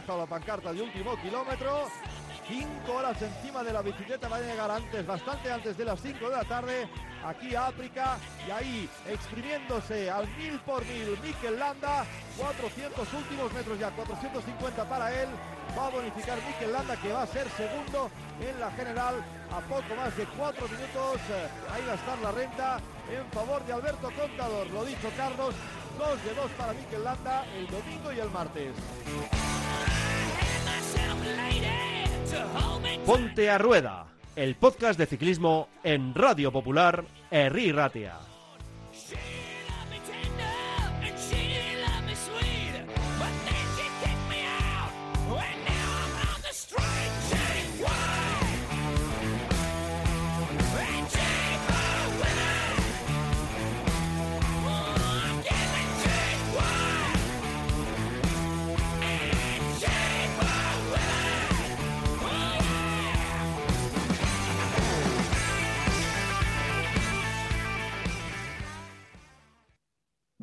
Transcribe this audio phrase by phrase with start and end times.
[0.00, 1.86] bajado la pancarta de último kilómetro.
[2.48, 6.30] Cinco horas encima de la bicicleta va a llegar antes, bastante antes de las 5
[6.30, 6.88] de la tarde,
[7.24, 8.18] aquí a África
[8.48, 12.04] y ahí exprimiéndose al mil por mil Mikel Landa,
[12.38, 15.28] 400 últimos metros ya, 450 para él,
[15.78, 18.10] va a bonificar Mikel Landa que va a ser segundo
[18.40, 19.14] en la general
[19.52, 21.20] a poco más de cuatro minutos,
[21.72, 25.54] ahí va a estar la renta en favor de Alberto Contador, lo dicho Carlos,
[25.98, 28.72] dos de dos para Mikel Landa el domingo y el martes.
[33.04, 38.29] Ponte a Rueda, el podcast de ciclismo en Radio Popular, Herri Ratia.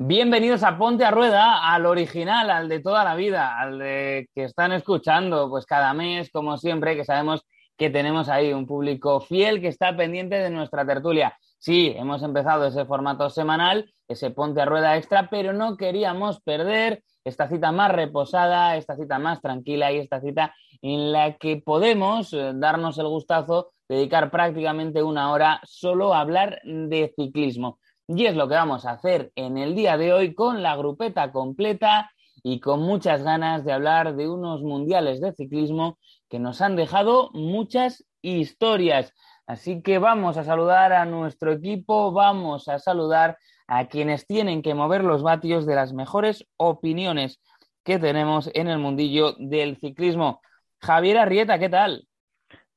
[0.00, 4.44] Bienvenidos a Ponte a Rueda, al original, al de toda la vida, al de que
[4.44, 7.44] están escuchando pues cada mes, como siempre, que sabemos
[7.76, 11.36] que tenemos ahí un público fiel que está pendiente de nuestra tertulia.
[11.58, 17.02] Sí, hemos empezado ese formato semanal, ese Ponte a Rueda extra, pero no queríamos perder
[17.24, 22.32] esta cita más reposada, esta cita más tranquila y esta cita en la que podemos
[22.34, 27.80] eh, darnos el gustazo, dedicar prácticamente una hora solo a hablar de ciclismo.
[28.10, 31.30] Y es lo que vamos a hacer en el día de hoy con la grupeta
[31.30, 32.10] completa
[32.42, 35.98] y con muchas ganas de hablar de unos mundiales de ciclismo
[36.30, 39.12] que nos han dejado muchas historias.
[39.46, 43.36] Así que vamos a saludar a nuestro equipo, vamos a saludar
[43.66, 47.42] a quienes tienen que mover los vatios de las mejores opiniones
[47.84, 50.40] que tenemos en el mundillo del ciclismo.
[50.80, 52.08] Javier Arrieta, ¿qué tal?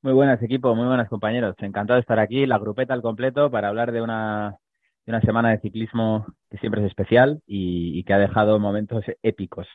[0.02, 1.56] Muy buenas, equipo, muy buenas compañeros.
[1.60, 4.58] Encantado de estar aquí, la grupeta al completo, para hablar de una
[5.06, 9.68] de una semana de ciclismo que siempre es especial y, que ha dejado momentos épicos.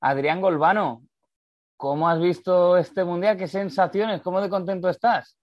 [0.00, 1.02] Adrián Golbano,
[1.76, 3.36] ¿cómo has visto este mundial?
[3.36, 4.20] ¿Qué sensaciones?
[4.20, 5.38] ¿Cómo de contento estás?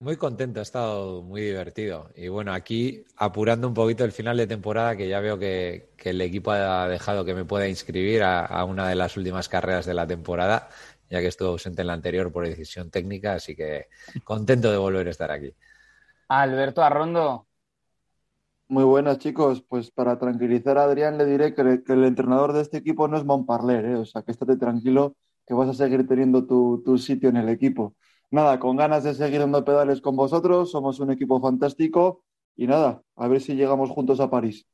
[0.00, 2.10] Muy contento, ha estado muy divertido.
[2.14, 6.20] Y bueno, aquí apurando un poquito el final de temporada, que ya veo que, el
[6.20, 9.94] equipo ha dejado que me pueda inscribir a, a, una de las últimas carreras de
[9.94, 10.68] la temporada,
[11.10, 13.88] ya que estuve ausente en la anterior por decisión técnica, así que
[14.22, 15.52] contento de volver a estar aquí.
[16.28, 17.47] Alberto Arrondo,
[18.68, 19.62] muy buenas, chicos.
[19.62, 23.24] Pues para tranquilizar a Adrián le diré que, el entrenador de este equipo no es
[23.24, 23.96] Montparler, ¿eh?
[23.96, 27.94] o sea que estate tranquilo que vas a seguir teniendo tu, sitio en el equipo.
[28.30, 32.24] Nada, con ganas de seguir dando pedales con vosotros, somos un equipo fantástico
[32.54, 34.66] y nada, a ver si llegamos juntos a París.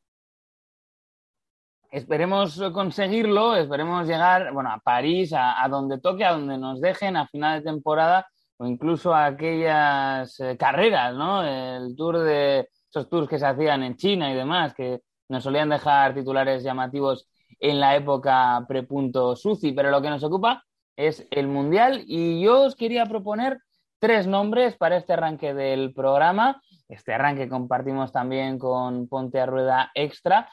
[1.92, 7.16] Esperemos conseguirlo, esperemos llegar, bueno, a París, a, a donde toque, a donde nos dejen
[7.16, 8.26] a final de temporada
[8.56, 11.44] o incluso a aquellas eh, carreras, ¿no?
[11.44, 15.68] El Tour de, esos tours que se hacían en China y demás, que nos solían
[15.68, 17.28] dejar titulares llamativos
[17.58, 20.64] en la época prepunto Suci, pero lo que nos ocupa
[20.96, 23.58] es el Mundial y yo os quería proponer
[23.98, 26.62] tres nombres para este arranque del programa.
[26.88, 30.48] Este arranque compartimos también con Ponte a Rueda Extra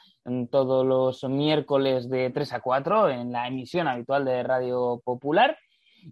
[0.50, 5.56] todos los miércoles de 3 a 4 en la emisión habitual de Radio Popular.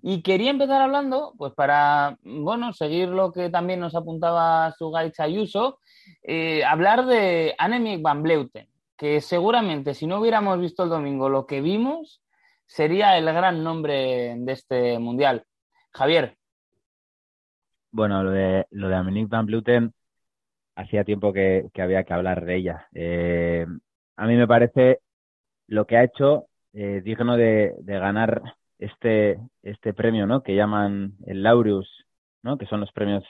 [0.03, 5.81] Y quería empezar hablando, pues para, bueno, seguir lo que también nos apuntaba su Ayuso,
[6.23, 11.47] eh, hablar de Annemiek van Bleuten, que seguramente si no hubiéramos visto el domingo lo
[11.47, 12.23] que vimos,
[12.67, 15.45] sería el gran nombre de este mundial.
[15.93, 16.37] Javier.
[17.91, 19.93] Bueno, lo de, lo de Annemiek van Bleuten,
[20.77, 22.89] hacía tiempo que, había que hablar de ella.
[22.95, 23.67] Eh,
[24.17, 25.01] a mí me parece
[25.67, 28.43] lo que ha hecho eh, digno de, de ganar
[28.81, 30.43] este, este premio, ¿no?
[30.43, 32.07] Que llaman el Laureus,
[32.43, 32.59] ¿no?
[32.59, 33.25] Que son los premios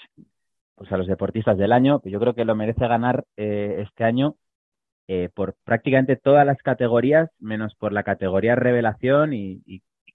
[0.76, 2.00] pues, a los deportistas del año.
[2.04, 4.36] Yo creo que lo merece ganar eh, este año
[5.08, 9.62] eh, por prácticamente todas las categorías, menos por la categoría revelación y,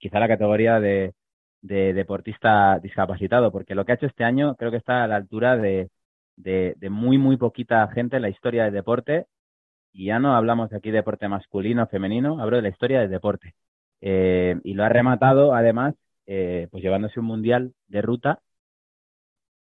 [0.00, 1.14] quizá la categoría de,
[1.62, 5.16] de, deportista discapacitado, porque lo que ha hecho este año creo que está a la
[5.16, 5.90] altura de,
[6.36, 9.26] de, de muy, muy poquita gente en la historia del deporte.
[9.92, 13.10] Y ya no hablamos aquí de deporte masculino o femenino, hablo de la historia del
[13.10, 13.54] deporte.
[14.00, 15.94] Eh, y lo ha rematado, además,
[16.26, 18.40] eh, pues llevándose un mundial de ruta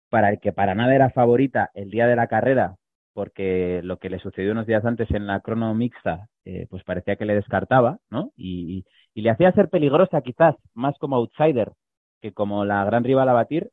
[0.08, 2.76] para el que para nada era favorita el día de la carrera,
[3.14, 7.16] porque lo que le sucedió unos días antes en la crono mixta, eh, pues parecía
[7.16, 8.32] que le descartaba, ¿no?
[8.36, 8.84] Y,
[9.14, 11.72] y, le hacía ser peligrosa quizás más como outsider
[12.20, 13.70] que como la gran rival a batir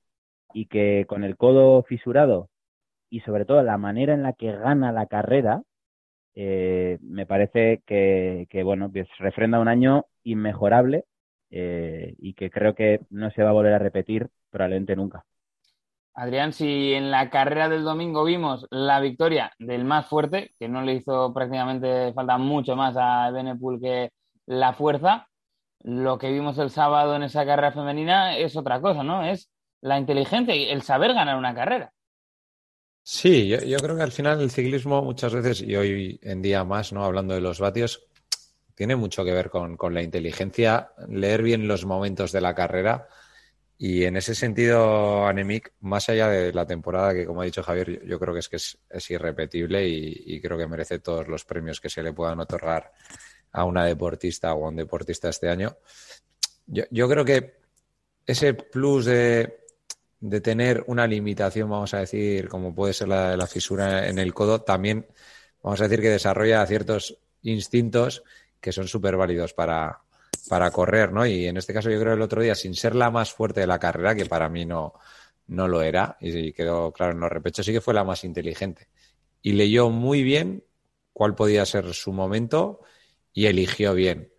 [0.54, 2.50] y que con el codo fisurado
[3.10, 5.64] y sobre todo la manera en la que gana la carrera,
[6.36, 11.06] eh, me parece que, que, bueno, refrenda un año inmejorable
[11.52, 15.26] eh, y que creo que no se va a volver a repetir probablemente nunca.
[16.14, 20.82] Adrián, si en la carrera del domingo vimos la victoria del más fuerte, que no
[20.82, 24.12] le hizo prácticamente falta mucho más a Benepool que
[24.46, 25.28] la fuerza,
[25.82, 29.24] lo que vimos el sábado en esa carrera femenina es otra cosa, ¿no?
[29.24, 29.50] Es
[29.82, 31.94] la inteligencia y el saber ganar una carrera.
[33.12, 36.94] Sí, yo, creo que al final el ciclismo muchas veces, y hoy en día más,
[36.94, 37.04] ¿no?
[37.04, 38.06] Hablando de los vatios,
[38.76, 43.08] tiene mucho que ver con, la inteligencia, leer bien los momentos de la carrera.
[43.80, 48.06] Y en ese sentido, Anemic, más allá de la temporada, que como ha dicho Javier,
[48.06, 51.90] yo, creo que es que es, irrepetible y, creo que merece todos los premios que
[51.90, 52.94] se le puedan otorgar
[53.54, 55.76] a una deportista o a un deportista este año.
[56.68, 57.56] Yo, creo que
[58.28, 59.59] ese plus de,
[60.20, 64.34] de, tener una limitación, vamos a decir, como puede ser la, la fisura en el
[64.34, 65.08] codo, también
[65.64, 68.24] vamos a decir que desarrolla ciertos instintos
[68.60, 70.02] que son súper válidos para,
[70.50, 71.26] para correr, ¿no?
[71.26, 73.68] Y en este caso yo creo el otro día, sin ser la más fuerte de
[73.68, 74.94] la carrera, que para mí no,
[75.48, 78.88] no lo era, y quedó claro en los repechos, sí que fue la más inteligente.
[79.42, 80.64] Y leyó muy bien
[81.14, 82.82] cuál podía ser su momento
[83.34, 84.32] y eligió bien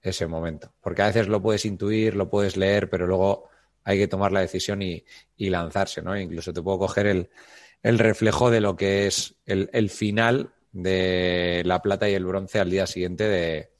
[0.00, 0.72] ese momento.
[0.80, 3.47] Porque a veces lo puedes intuir, lo puedes leer, pero luego
[3.88, 5.02] hay que tomar la decisión y,
[5.38, 6.14] lanzarse, ¿no?
[6.14, 11.80] Incluso te puedo coger el, reflejo de lo que es el, el, final de la
[11.80, 13.72] plata y el bronce al día siguiente de,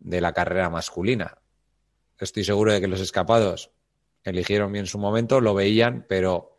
[0.00, 1.38] de la carrera masculina.
[2.18, 3.70] Estoy seguro de que los escapados
[4.22, 6.54] eligieron bien su momento, lo veían, pero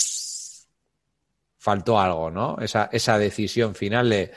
[1.59, 2.57] faltó algo, ¿no?
[2.59, 4.31] Esa, esa decisión final de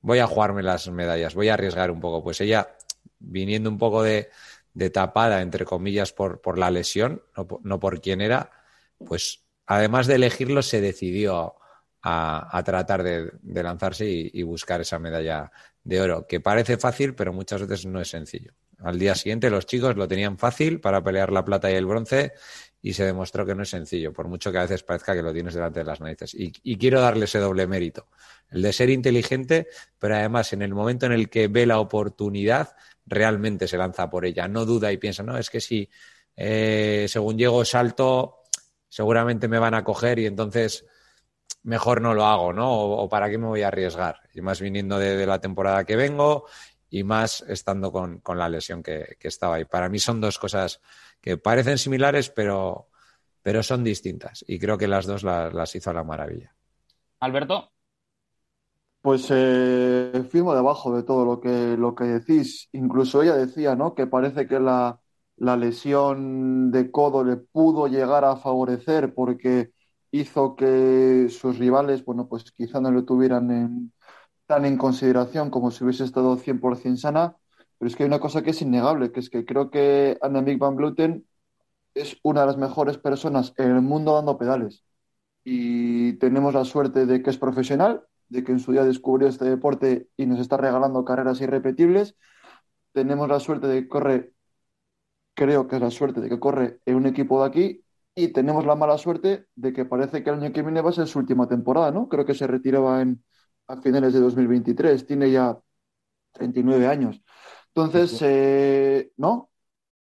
[0.00, 2.22] voy a jugarme las medallas, voy a arriesgar un poco.
[2.22, 2.76] Pues ella,
[3.18, 4.30] viniendo un poco de,
[4.76, 8.50] de tapada, entre comillas, por, por la lesión, no, no, por quién era,
[8.98, 11.54] pues además de elegirlo, se decidió
[12.02, 15.50] a, tratar de, lanzarse y, buscar esa medalla
[15.82, 18.52] de oro, que parece fácil, pero muchas veces no es sencillo.
[18.80, 22.34] Al día siguiente los chicos lo tenían fácil para pelear la plata y el bronce
[22.82, 25.32] y se demostró que no es sencillo, por mucho que a veces parezca que lo
[25.32, 26.34] tienes delante de las narices.
[26.34, 28.08] Y, y quiero darle ese doble mérito,
[28.50, 29.68] el de ser inteligente,
[29.98, 32.76] pero además en el momento en el que ve la oportunidad,
[33.06, 35.88] realmente se lanza por ella, no duda y piensa, no, es que si
[36.36, 38.42] eh, según llego salto,
[38.88, 40.84] seguramente me van a coger y entonces
[41.62, 42.70] mejor no lo hago, ¿no?
[42.70, 44.20] O, para qué me voy a arriesgar.
[44.34, 46.46] Y más viniendo de, la temporada que vengo
[46.88, 49.64] y más estando con, la lesión que, estaba ahí.
[49.64, 50.80] Para mí son dos cosas
[51.20, 52.88] que parecen similares, pero,
[53.42, 54.44] pero son distintas.
[54.46, 56.54] Y creo que las dos las, hizo a la maravilla.
[57.20, 57.72] Alberto.
[59.06, 62.68] Pues eh, firmo debajo de todo lo que, lo que decís.
[62.72, 63.94] Incluso ella decía, ¿no?
[63.94, 65.00] Que parece que la,
[65.36, 69.70] la lesión de codo le pudo llegar a favorecer porque
[70.10, 73.92] hizo que sus rivales, bueno, pues quizá no lo tuvieran
[74.46, 77.36] tan en consideración como si hubiese estado 100% sana,
[77.78, 80.58] pero es que hay una cosa que es innegable, que es que creo que Annemiek
[80.58, 81.26] van Bluten
[81.94, 84.84] es una de las mejores personas en el mundo dando pedales.
[85.44, 89.44] Y tenemos la suerte de que es profesional, de que en su día descubrió este
[89.44, 92.16] deporte y nos está regalando carreras irrepetibles.
[92.92, 94.32] Tenemos la suerte de que corre,
[95.34, 98.64] creo que es la suerte de que corre en un equipo de aquí y tenemos
[98.64, 101.18] la mala suerte de que parece que el año que viene va a ser su
[101.18, 102.08] última temporada, ¿no?
[102.08, 103.22] Creo que se retiraba en,
[103.68, 105.58] a finales de 2023, tiene ya
[106.32, 107.22] 39 años.
[107.74, 109.50] Entonces, eh, ¿no?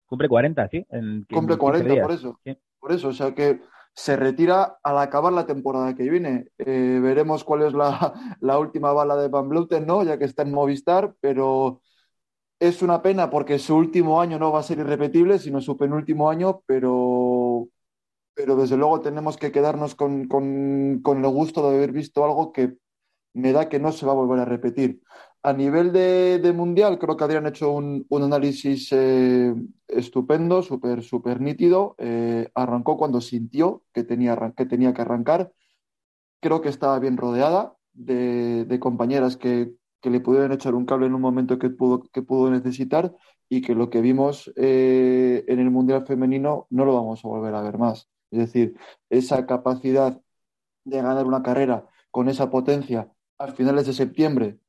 [0.08, 0.86] Cumple 40, sí.
[1.32, 2.40] Cumple 40, por eso.
[2.80, 3.62] Por eso, o sea que
[4.00, 6.48] se retira al acabar la temporada que viene.
[6.58, 10.04] Eh, veremos cuál es la, la, última bala de Van Bluten, ¿no?
[10.04, 11.82] Ya que está en Movistar, pero
[12.60, 16.30] es una pena porque su último año no va a ser irrepetible, sino su penúltimo
[16.30, 17.70] año, pero
[18.34, 22.78] pero desde luego tenemos que quedarnos con, el gusto de haber visto algo que
[23.34, 25.02] me da que no se va a volver a repetir.
[25.42, 29.56] A nivel de, mundial, creo que Adrián ha hecho un, análisis eh,
[29.88, 31.96] estupendo, súper super nítido.
[31.98, 35.54] Eh, arrancó cuando sintió que tenía, que tenía que arrancar.
[36.42, 41.22] Creo que estaba bien rodeada de, compañeras que, le pudieron echar un cable en un
[41.22, 43.16] momento que pudo, que pudo necesitar
[43.50, 47.56] y que lo que vimos eh, en el Mundial Femenino no lo vamos a volver
[47.56, 48.10] a ver más.
[48.32, 48.76] Es decir,
[49.10, 50.22] esa capacidad
[50.86, 54.60] de ganar una carrera con esa potencia a finales de septiembre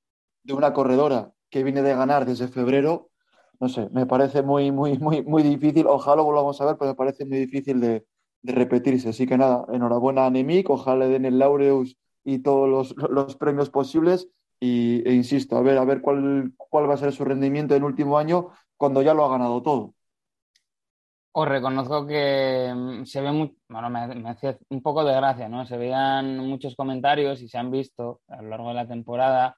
[0.43, 3.11] de una corredora que viene de ganar desde febrero,
[3.61, 5.87] no sé, me parece muy, muy, muy, muy difícil.
[5.87, 8.07] Ojalá lo volvamos a ver, pero me parece muy difícil de,
[8.43, 9.11] repetirse.
[9.11, 13.69] Así que nada, enhorabuena a Nemic, ojalá le den el Laureus y todos los, premios
[13.69, 14.29] posibles.
[14.61, 17.83] Y, e insisto, a ver, a ver cuál, cuál va a ser su rendimiento en
[17.83, 19.95] el último año cuando ya lo ha ganado todo.
[21.33, 25.65] Os reconozco que mm, se ve muy, bueno, me, hacía un poco de gracia, ¿no?
[25.67, 29.57] Se veían muchos comentarios y se han visto a lo largo de la temporada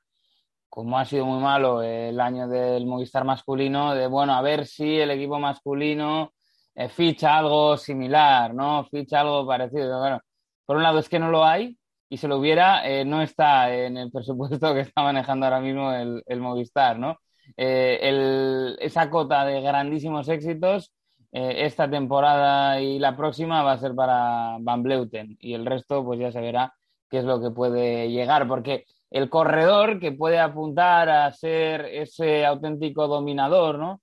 [0.73, 4.99] como ha sido muy malo el año del Movistar masculino, de bueno, a ver si
[4.99, 6.33] el equipo masculino
[6.75, 8.83] eh, ficha algo similar, ¿no?
[8.87, 9.99] Ficha algo parecido.
[10.01, 10.21] Bueno,
[10.65, 11.77] por un lado es que no lo hay
[12.09, 15.93] y si lo hubiera, eh, no está en el presupuesto que está manejando ahora mismo
[15.93, 17.19] el, Movistar, ¿no?
[17.59, 20.91] Eh, esa cota de grandísimos éxitos
[21.33, 26.19] esta temporada y la próxima va a ser para Van Bleuten y el resto pues
[26.21, 26.75] ya se verá
[27.11, 32.47] qué es lo que puede llegar, porque el corredor que puede apuntar a ser ese
[32.47, 34.01] auténtico dominador, ¿no?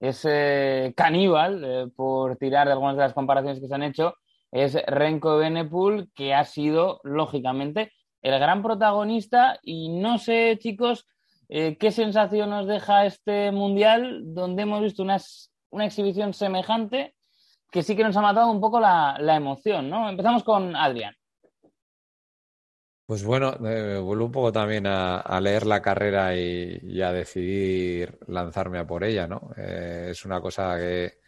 [0.00, 4.14] ese caníbal, eh, por tirar de algunas de las comparaciones que se han hecho,
[4.50, 9.58] es Renko Benepul, que ha sido, lógicamente, el gran protagonista.
[9.62, 11.06] Y no sé, chicos,
[11.48, 15.18] eh, qué sensación nos deja este mundial, donde hemos visto una,
[15.70, 17.14] una, exhibición semejante,
[17.70, 20.08] que sí que nos ha matado un poco la, la emoción, ¿no?
[20.08, 21.14] Empezamos con Adrián.
[23.10, 28.78] Pues bueno, eh, vuelvo un poco también a, leer la carrera y, a decidir lanzarme
[28.78, 29.50] a por ella, ¿no?
[29.56, 31.18] Eh, es una cosa que,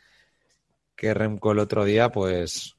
[0.95, 2.77] que Remco el otro día, pues,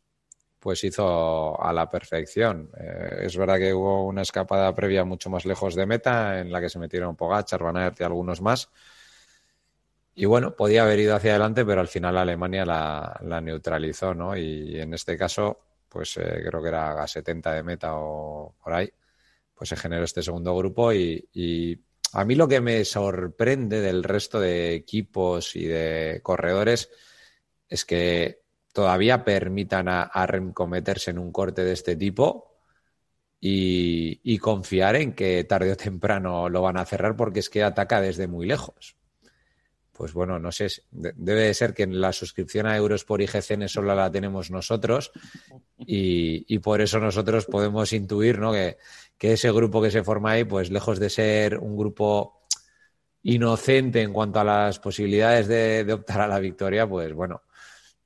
[0.58, 2.70] pues hizo a la perfección.
[2.80, 6.62] Eh, es verdad que hubo una escapada previa mucho más lejos de meta, en la
[6.62, 8.70] que se metieron Pogachar, Van y algunos más.
[10.16, 14.38] Y bueno, podía haber ido hacia adelante, pero al final Alemania la, la neutralizó, ¿no?
[14.38, 15.60] Y en este caso
[15.94, 18.90] pues eh, creo que era a 70 de meta o por ahí,
[19.54, 21.80] pues se generó este segundo grupo y,
[22.16, 26.92] a mí lo que me sorprende del resto de equipos y de corredores
[27.68, 32.60] es que todavía permitan a, a en un corte de este tipo
[33.40, 37.64] y, y, confiar en que tarde o temprano lo van a cerrar porque es que
[37.64, 38.96] ataca desde muy lejos
[39.94, 43.94] pues bueno, no sé, debe de ser que la suscripción a euros por IGCN solo
[43.94, 45.12] la tenemos nosotros
[45.78, 48.52] y, por eso nosotros podemos intuir ¿no?
[48.52, 48.78] que,
[49.20, 52.42] ese grupo que se forma ahí, pues lejos de ser un grupo
[53.22, 57.44] inocente en cuanto a las posibilidades de, optar a la victoria, pues bueno,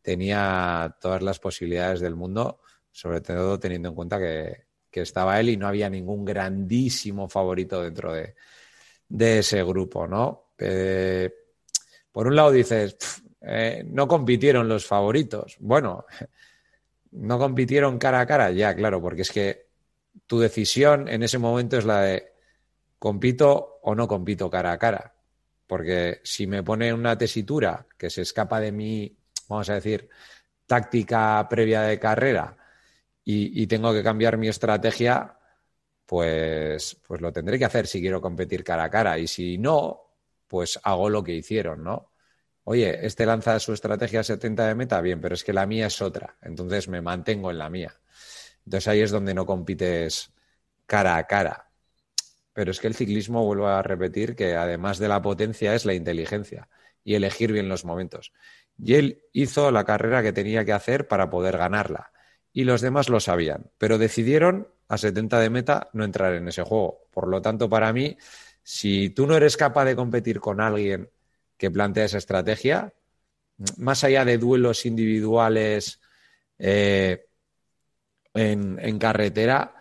[0.01, 2.59] tenía todas las posibilidades del mundo,
[2.91, 8.11] sobre todo teniendo en cuenta que, estaba él y no había ningún grandísimo favorito dentro
[8.13, 8.33] de,
[9.37, 10.53] ese grupo, ¿no?
[10.57, 11.31] Eh,
[12.17, 12.97] por un lado dices,
[13.41, 15.55] eh, no compitieron los favoritos.
[15.59, 16.07] Bueno,
[17.11, 19.67] no compitieron cara a cara, ya, claro, porque es que
[20.25, 22.33] tu decisión en ese momento es la de
[22.97, 25.13] compito o no compito cara a cara.
[25.67, 29.15] Porque si me pone una tesitura que se escapa de mi,
[29.47, 30.09] vamos a decir,
[30.65, 32.57] táctica previa de carrera
[33.23, 35.37] y, y tengo que cambiar mi estrategia,
[36.03, 39.19] pues, pues lo tendré que hacer si quiero competir cara a cara.
[39.19, 40.06] Y si no,
[40.47, 42.11] pues hago lo que hicieron, ¿no?
[42.63, 46.01] Oye, este lanza su estrategia 70 de meta, bien, pero es que la mía es
[46.01, 47.95] otra, entonces me mantengo en la mía.
[48.65, 50.33] Entonces ahí es donde no compites
[50.85, 51.69] cara a cara.
[52.51, 55.93] Pero es que el ciclismo, vuelvo a repetir, que además de la potencia es la
[55.93, 56.67] inteligencia
[57.03, 58.33] y elegir bien los momentos.
[58.77, 62.11] Y él hizo la carrera que tenía que hacer para poder ganarla.
[62.51, 66.63] Y los demás lo sabían, pero decidieron a 70 de meta no entrar en ese
[66.63, 67.07] juego.
[67.11, 68.17] Por lo tanto, para mí,
[68.69, 71.09] si tú no eres capaz de competir con alguien
[71.55, 72.93] que plantea esa estrategia,
[73.77, 76.01] más allá de duelos individuales
[76.59, 77.29] eh,
[78.33, 79.73] en, carretera,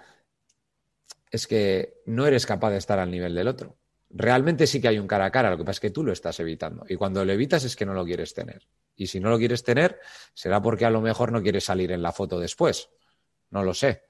[1.28, 3.76] es que no eres capaz de estar al nivel del otro.
[4.11, 6.12] Realmente sí que hay un cara a cara, lo que pasa es que tú lo
[6.12, 6.87] estás evitando.
[6.88, 8.69] Y cuando lo evitas es que no lo quieres tener.
[8.95, 9.99] Y si no lo quieres tener,
[10.33, 12.88] será porque a lo mejor no quieres salir en la foto después.
[13.50, 14.05] No lo sé.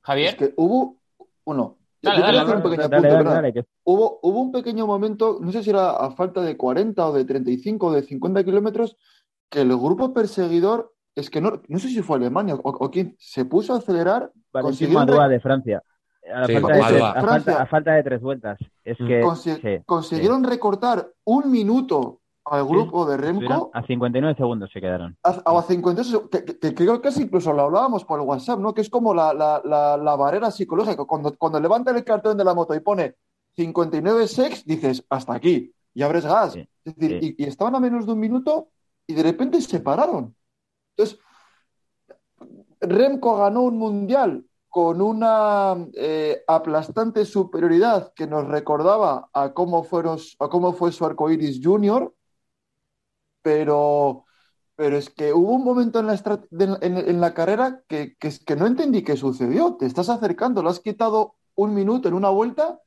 [0.00, 0.30] Javier.
[0.30, 1.00] Es que hubo
[1.44, 1.81] uno,
[3.84, 7.24] hubo, hubo un pequeño momento, no sé si era a falta de 40 o de
[7.24, 8.96] 35 o de 50 kilómetros,
[9.48, 13.44] que el grupo perseguidor, es que no, no sé si fue Alemania o, quién, se
[13.44, 14.32] puso a acelerar.
[14.52, 15.82] Madua de Francia.
[16.32, 18.58] A, falta de, tres vueltas.
[18.84, 19.06] Es mm.
[19.06, 23.70] que consiguieron recortar un minuto al grupo de Remco.
[23.72, 25.16] A 59 segundos se quedaron.
[25.22, 26.28] A, a 59
[26.60, 28.74] que, creo que incluso lo hablábamos por el WhatsApp, ¿no?
[28.74, 31.04] Que es como la, la, barrera psicológica.
[31.04, 33.16] Cuando, cuando levanta el cartón de la moto y pone
[33.56, 36.56] 59 sex, dices, hasta aquí, y abres gas.
[36.56, 38.68] es decir, y, estaban a menos de un minuto
[39.06, 40.34] y de repente se pararon.
[40.96, 41.18] Entonces,
[42.80, 50.18] Remco ganó un mundial con una eh, aplastante superioridad que nos recordaba a cómo, fueron,
[50.38, 52.14] a cómo fue su arcoiris junior,
[53.42, 54.24] pero,
[54.76, 56.20] pero es que hubo un momento en la,
[56.80, 59.76] en, la carrera que, que, que, no entendí qué sucedió.
[59.78, 62.80] Te estás acercando, lo has quitado un minuto en una vuelta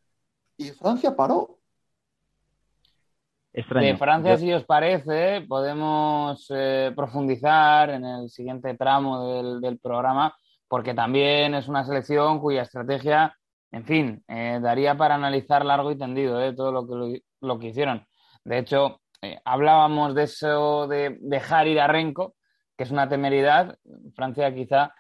[0.57, 1.59] y Francia paró.
[3.53, 10.35] De Francia, si os parece, podemos eh, profundizar en el siguiente tramo del, del, programa,
[10.67, 13.33] porque también es una selección cuya estrategia
[13.75, 17.67] en fin, eh, daría para analizar largo y tendido eh, todo lo que, lo, que
[17.67, 18.07] hicieron.
[18.45, 22.35] De hecho, eh, hablábamos de eso de dejar ir a Renko,
[22.77, 23.77] que es una temeridad.
[24.15, 24.93] Francia quizá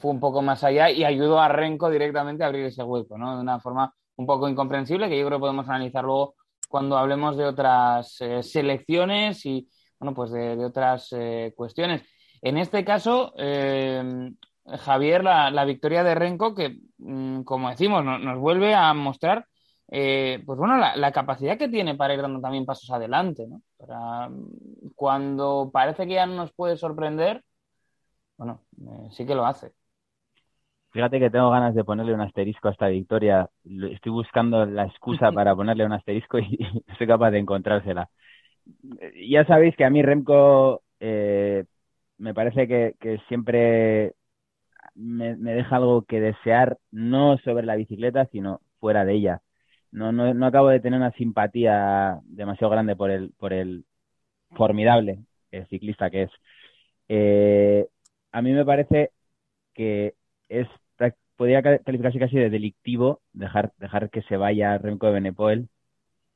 [0.00, 3.34] fue un poco más allá y ayudó a Renko directamente a abrir ese hueco, ¿no?
[3.34, 6.36] De una forma un poco incomprensible que yo creo que podemos analizar luego
[6.68, 11.10] cuando hablemos de otras selecciones y, bueno, pues de, otras
[11.56, 12.02] cuestiones.
[12.40, 13.32] En este caso,
[14.64, 19.46] Javier, la, victoria de Renko, que, mm, como decimos, nos vuelve a mostrar,
[19.94, 23.60] eh, pues bueno, la, capacidad que tiene para ir dando también pasos adelante, ¿no?
[23.76, 24.30] Para,
[24.94, 27.44] cuando parece que ya no nos puede sorprender,
[28.38, 29.72] bueno, eh, sí que lo hace.
[30.92, 33.50] Fíjate que tengo ganas de ponerle un asterisco a esta victoria.
[33.64, 36.56] Estoy buscando la excusa para ponerle un asterisco y
[36.86, 38.08] no soy capaz de encontrársela.
[39.28, 41.64] Ya sabéis que a mí Remco eh,
[42.16, 44.14] me parece que, que siempre
[44.94, 49.42] me, deja algo que desear, no sobre la bicicleta, sino fuera de ella.
[49.92, 53.84] No, no, no acabo de tener una simpatía demasiado grande por el, por el
[54.50, 55.20] formidable
[55.68, 56.30] ciclista que es.
[57.08, 57.88] Eh,
[58.32, 59.12] a mí me parece
[59.74, 60.14] que
[60.48, 60.68] es
[61.36, 65.68] podría calificarse casi de delictivo dejar, dejar que se vaya Remco de Benepoel.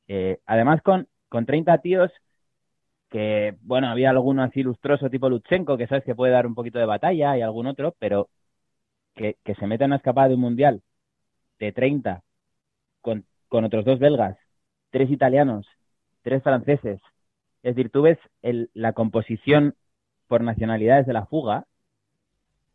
[0.07, 2.11] Eh, además, con, con 30 tíos
[3.09, 6.79] que, bueno, había alguno así lustroso tipo Lutsenko, que sabes que puede dar un poquito
[6.79, 8.29] de batalla y algún otro, pero
[9.15, 10.83] que, se meta en una escapada de un mundial
[11.59, 12.23] de 30
[13.01, 14.37] con, con otros dos belgas,
[14.89, 15.67] tres italianos,
[16.21, 17.01] tres franceses.
[17.63, 19.75] Es decir, tú ves el, la composición
[20.27, 21.65] por nacionalidades de la fuga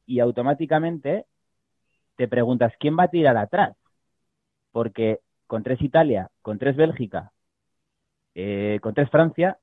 [0.07, 1.27] y automáticamente
[2.17, 3.77] te preguntas quién va a tirar atrás.
[4.73, 7.33] Porque con tres Italia, con tres Bélgica,
[8.35, 9.59] eh, con tres Francia,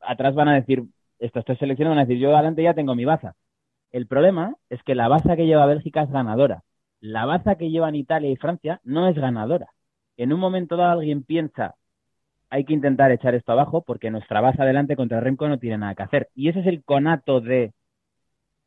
[0.00, 0.84] atrás van a decir,
[1.18, 3.34] estas tres selecciones van a decir, yo adelante ya tengo mi baza.
[3.90, 6.62] El problema es que la baza que lleva Bélgica es ganadora.
[7.02, 9.68] La baza que llevan Italia y Francia no es ganadora.
[10.16, 11.76] En un momento dado alguien piensa,
[12.50, 15.94] hay que intentar echar esto abajo porque nuestra baza adelante contra Remco no tiene nada
[15.94, 16.30] que hacer.
[16.34, 17.74] Y ese es el conato de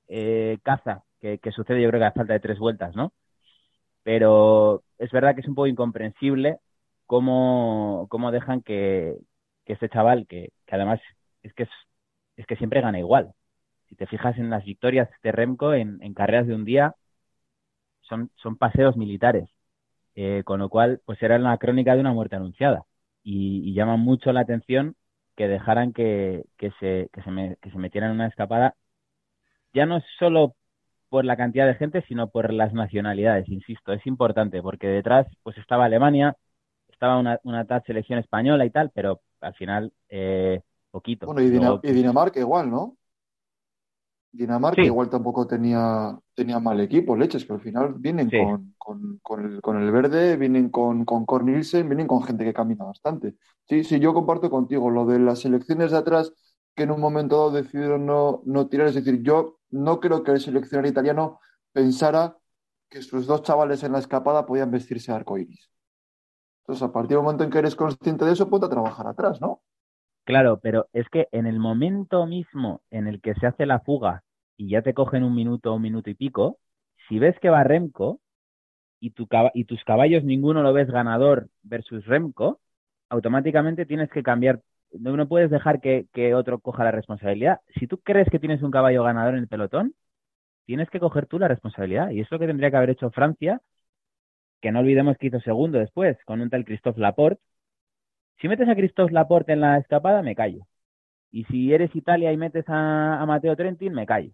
[0.07, 3.11] eh, caza que, sucede, yo creo que a falta de tres vueltas, ¿no?
[4.03, 6.59] Pero es verdad que es un poco incomprensible
[7.05, 9.17] cómo, cómo dejan que,
[9.65, 11.01] que este chaval, que, además
[11.43, 11.67] es que,
[12.37, 13.33] es que siempre gana igual,
[13.89, 16.95] si te fijas en las victorias de Remco en, carreras de un día,
[18.07, 19.49] son, son paseos militares,
[20.15, 22.85] eh, con lo cual pues era la crónica de una muerte anunciada
[23.23, 24.95] y, llama mucho la atención
[25.35, 28.75] que dejaran que, que, se, que, se me, que se metieran en una escapada,
[29.73, 30.55] ya no solo
[31.09, 35.57] por la cantidad de gente, sino por las nacionalidades, insisto, es importante, porque detrás pues
[35.57, 36.35] estaba Alemania,
[36.89, 41.25] estaba una, una tal selección española y tal, pero al final eh, poquito.
[41.25, 42.95] Bueno, y, y Dinamarca igual, ¿no?
[44.35, 48.29] Dinamarca igual tampoco tenía, tenía mal equipo, leches, que al final vienen
[48.77, 53.35] con, con, el, verde, vienen con, con Cornelsen, vienen con gente que camina bastante.
[53.67, 56.33] Sí, sí, yo comparto contigo lo de las selecciones de atrás
[56.75, 58.87] que en un momento dado decidieron no, no tirar.
[58.87, 61.39] Es decir, yo no creo que el seleccionador italiano
[61.71, 62.37] pensara
[62.89, 65.71] que sus dos chavales en la escapada podían vestirse de arcoiris.
[66.63, 69.39] Entonces, a partir del momento en que eres consciente de eso, ponte a trabajar atrás,
[69.39, 69.61] ¿no?
[70.25, 74.24] Claro, pero es que en el momento mismo en el que se hace la fuga
[74.57, 76.59] y ya te cogen un minuto un minuto y pico,
[77.07, 78.21] si ves que va Remco
[78.99, 82.61] y, tu, y tus caballos ninguno lo ves ganador versus Remco,
[83.09, 84.61] automáticamente tienes que cambiar.
[84.91, 87.61] No, puedes dejar que, que, otro coja la responsabilidad.
[87.77, 89.95] Si tú crees que tienes un caballo ganador en el pelotón,
[90.65, 92.11] tienes que coger tú la responsabilidad.
[92.11, 93.61] Y es lo que tendría que haber hecho Francia,
[94.61, 97.41] que no olvidemos que hizo segundo después, con un tal Christophe Laporte,
[98.39, 100.67] si metes a Christophe Laporte en la escapada, me callo.
[101.31, 104.31] Y si eres Italia y metes a, a Mateo Trentin, me callo.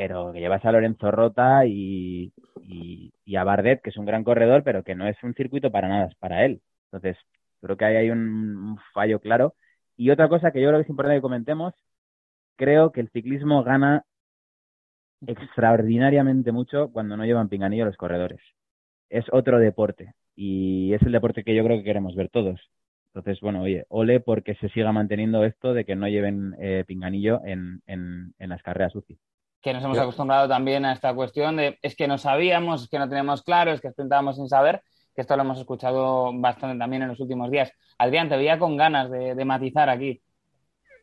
[0.00, 2.32] Pero que llevas a Lorenzo Rota y,
[2.62, 5.88] y, a Bardet, que es un gran corredor, pero que no es un circuito para
[5.88, 6.62] nada, es para él.
[6.86, 7.18] Entonces,
[7.60, 9.54] creo que ahí hay un, fallo claro.
[9.98, 11.74] Y otra cosa que yo creo que es importante que comentemos,
[12.56, 14.06] creo que el ciclismo gana
[15.26, 18.40] extraordinariamente mucho cuando no llevan pinganillo los corredores.
[19.10, 22.58] Es otro deporte y es el deporte que yo creo que queremos ver todos.
[23.08, 27.42] Entonces, bueno, oye, ole porque se siga manteniendo esto de que no lleven eh, pinganillo
[27.44, 29.18] en, en, las carreras UCI.
[29.62, 32.98] Que nos hemos acostumbrado también a esta cuestión de es que no sabíamos, es que
[32.98, 34.82] no teníamos claro, es que intentábamos sin saber,
[35.14, 37.70] que esto lo hemos escuchado bastante también en los últimos días.
[37.98, 40.20] Adrián, te veía con ganas de, matizar aquí.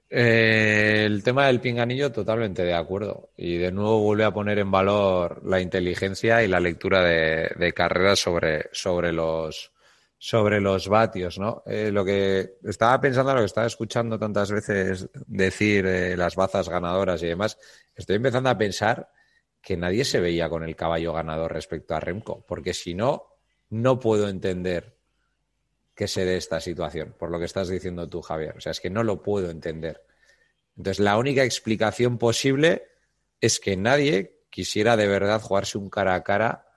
[0.10, 3.30] Eh, el tema del pinganillo, totalmente de acuerdo.
[3.38, 7.74] Y de nuevo vuelve a poner en valor la inteligencia y la lectura de, de
[7.74, 9.72] carreras sobre, sobre los,
[10.18, 11.64] sobre los vatios, ¿no?
[11.66, 15.86] Eh, lo que estaba pensando, lo que estaba escuchando tantas veces decir
[16.18, 17.58] las bazas ganadoras y demás,
[17.96, 19.12] estoy empezando a pensar
[19.62, 23.28] que nadie se veía con el caballo ganador respecto a Remco, porque si no,
[23.70, 24.98] no puedo entender
[25.94, 28.56] que se dé esta situación, por lo que estás diciendo tú, Javier.
[28.56, 30.06] O sea, es que no lo puedo entender.
[30.78, 32.84] Entonces, la única explicación posible
[33.42, 36.68] es que nadie quisiera de verdad jugarse un cara a cara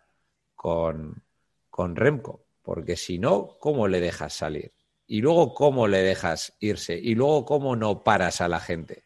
[0.55, 1.23] con,
[1.69, 4.73] con Remco, porque si no, ¿cómo le dejas salir?
[5.07, 6.97] Y luego, ¿cómo le dejas irse?
[6.99, 9.05] Y luego, ¿cómo no paras a la gente?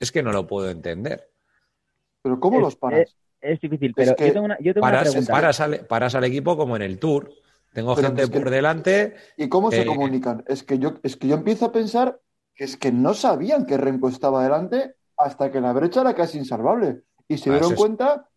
[0.00, 1.30] Es que no lo puedo entender.
[2.22, 3.14] Pero ¿cómo Es- los paras?
[3.40, 5.32] Es difícil, pero que yo tengo una, yo tengo una Paras, pregunta.
[5.32, 7.32] paras al, paras al equipo como en el Tour.
[7.72, 9.14] Tengo Pero gente es que- por delante.
[9.36, 10.42] ¿Y cómo se eh, comunican?
[10.48, 12.20] Es que yo, es que yo empiezo a pensar
[12.56, 16.38] que es que no sabían que Remco estaba delante hasta que la brecha era casi
[16.38, 17.02] insalvable.
[17.28, 18.28] Y se Ah, dieron es- cuenta.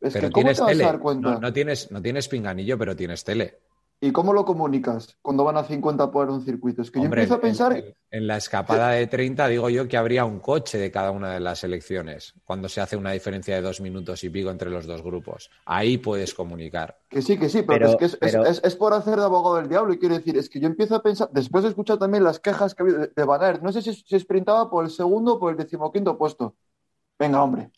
[0.00, 0.84] Es pero que ¿cómo tienes te vas tele.
[0.84, 1.30] a dar cuenta?
[1.32, 3.58] No, no tienes, no tienes pinganillo, pero tienes tele.
[4.00, 6.82] ¿Y cómo lo comunicas cuando van a 50 por un circuito?
[6.82, 7.96] Es que Hombre, yo empiezo a en- pensar.
[8.12, 11.32] en, en la escapada de 30 digo yo que habría un coche de cada una
[11.32, 14.86] de las elecciones cuando se hace una diferencia de dos minutos y pico entre los
[14.86, 15.50] dos grupos.
[15.64, 16.96] Ahí puedes comunicar.
[17.08, 19.16] Que sí, que sí, pero, Pero- es que es, es- pero- es- es por hacer
[19.16, 19.92] de abogado del diablo.
[19.92, 22.76] Y quiero decir, es que yo empiezo a pensar, después de escuchar también las quejas
[22.76, 25.34] que ha habido de, de Van Aert, no sé si, si sprintaba por el segundo
[25.34, 26.54] o por el decimoquinto puesto.
[27.18, 27.72] Venga, hombre.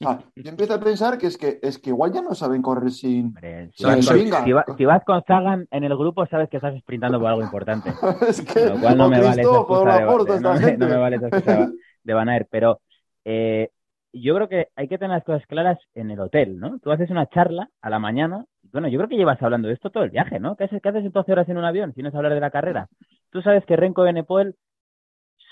[0.00, 2.62] O sea, yo empiezo a pensar que es que es que igual ya no saben
[2.62, 3.28] correr sin.
[3.28, 6.56] Hombre, si, vas con, si va- si vas con Sagan en el grupo, sabes que
[6.56, 7.90] estás sprintando por algo importante.
[8.28, 8.66] es que.
[8.66, 10.76] Lo cual no me vale esa excusa de, de- no, me, gente.
[10.78, 11.70] no me vale esa excusa de-
[12.02, 12.80] de Van Aert, pero
[13.24, 13.70] eh,
[14.12, 16.78] yo creo que hay que tener las cosas claras en el hotel, ¿no?
[16.78, 19.90] Tú haces una charla a la mañana, bueno, yo creo que llevas hablando de esto
[19.90, 20.56] todo el viaje, ¿no?
[20.56, 22.40] ¿Qué haces, qué haces en 12 horas en un avión si no es hablar de
[22.40, 22.88] la carrera?
[23.30, 24.54] Tú sabes que Renko Benepoel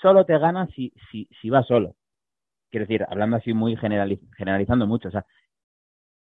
[0.01, 1.95] solo te gana si, si, si va solo.
[2.75, 5.25] Quiero decir, hablando así muy generali- generalizando mucho, o sea,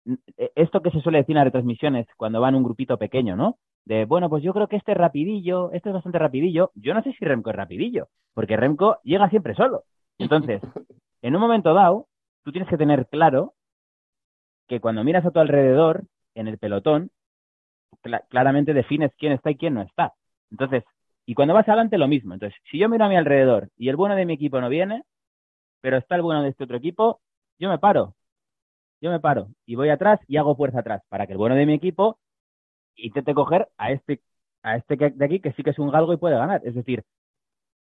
[0.05, 0.19] n-
[0.55, 3.59] esto que se suele decir en las retransmisiones cuando van un grupito pequeño, ¿no?
[3.85, 6.71] De, bueno, pues yo creo que este es rapidillo, este es bastante rapidillo.
[6.75, 9.85] Yo no sé si Remco es rapidillo, porque Remco llega siempre solo.
[10.19, 10.61] Entonces,
[11.23, 12.09] en un momento dado,
[12.45, 13.55] tú tienes que tener claro
[14.69, 17.11] que cuando miras a tu alrededor, en el pelotón,
[18.03, 20.15] cla- claramente defines quién está y quién no está.
[20.51, 20.85] Entonces,
[21.27, 22.35] y cuando vas adelante, lo mismo.
[22.35, 25.05] Entonces, si yo miro a mi alrededor y el bueno de mi equipo no viene,
[25.81, 27.21] pero está el bueno de este otro equipo,
[27.59, 28.17] yo me paro.
[29.01, 31.67] Yo me paro y voy atrás y hago fuerza atrás para que el bueno de
[31.67, 32.19] mi equipo
[32.97, 34.23] intente coger a este,
[34.63, 36.63] a este de aquí que sí que es un galgo y puede ganar.
[36.65, 37.05] Es decir,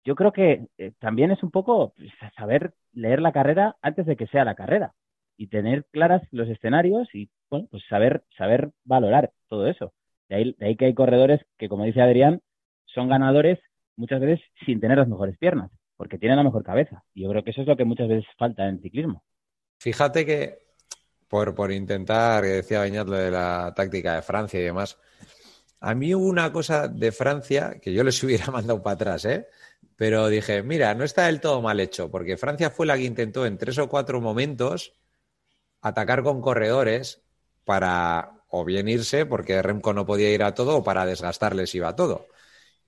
[0.03, 4.15] yo creo que eh, también es un poco pues, saber leer la carrera antes de
[4.15, 4.93] que sea la carrera
[5.37, 9.93] y tener claras los escenarios y bueno, pues saber, saber valorar todo eso.
[10.29, 12.41] De ahí, de ahí que hay corredores que, como dice Adrián,
[12.85, 13.59] son ganadores
[13.95, 17.03] muchas veces sin tener las mejores piernas, porque tienen la mejor cabeza.
[17.13, 19.23] Y yo creo que eso es lo que muchas veces falta en el ciclismo.
[19.77, 20.65] Fíjate que,
[21.27, 24.97] por, por intentar, que decía Beñat lo de la táctica de Francia y demás,
[25.79, 29.45] a mí hubo una cosa de Francia que yo les hubiera mandado para atrás, ¿eh?
[29.95, 33.45] Pero dije, mira, no está del todo mal hecho, porque Francia fue la que intentó
[33.45, 34.93] en tres o cuatro momentos
[35.81, 37.21] atacar con corredores
[37.63, 41.95] para o bien irse, porque Remco no podía ir a todo, o para desgastarles iba
[41.95, 42.25] todo.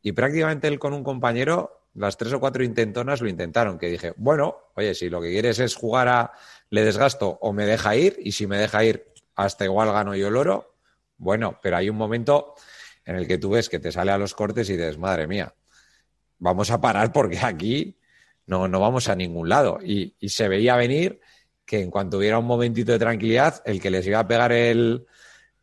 [0.01, 4.13] Y prácticamente él con un compañero, las tres o cuatro intentonas lo intentaron, que dije,
[4.17, 6.31] bueno, oye, si lo que quieres es jugar a
[6.69, 10.27] le desgasto o me deja ir, y si me deja ir, hasta igual gano yo
[10.27, 10.75] el oro,
[11.17, 12.55] bueno, pero hay un momento
[13.05, 15.53] en el que tú ves que te sale a los cortes y dices, madre mía,
[16.39, 17.97] vamos a parar porque aquí
[18.45, 19.79] no, no vamos a ningún lado.
[19.83, 21.19] Y, y se veía venir
[21.65, 25.05] que en cuanto hubiera un momentito de tranquilidad, el que les iba a pegar el,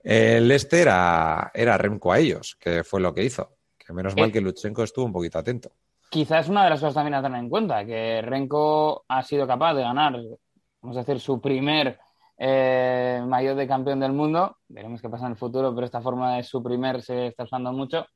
[0.02, 3.56] el este era, era Remco a ellos, que fue lo que hizo.
[3.76, 5.72] Que menos mal que Lutsenko estuvo un poquito atento.
[6.10, 9.74] Quizás una de las cosas también a tener en cuenta, que Renko ha sido capaz
[9.74, 10.20] de ganar,
[10.82, 11.98] vamos a decir, su primer
[12.36, 14.56] eh, mayor de campeón del mundo.
[14.68, 17.72] Veremos qué pasa en el futuro, pero esta forma de su primer se está usando
[17.72, 18.06] mucho.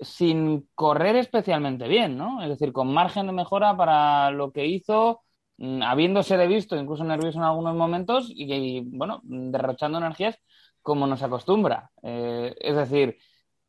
[0.00, 2.42] Sin correr especialmente bien, ¿no?
[2.42, 5.22] Es decir, con margen de mejora para lo que hizo,
[5.58, 10.38] mm, habiéndose visto incluso nervioso en algunos momentos y, y, bueno, derrochando energías
[10.82, 11.90] como nos acostumbra.
[12.02, 13.18] Eh, es decir,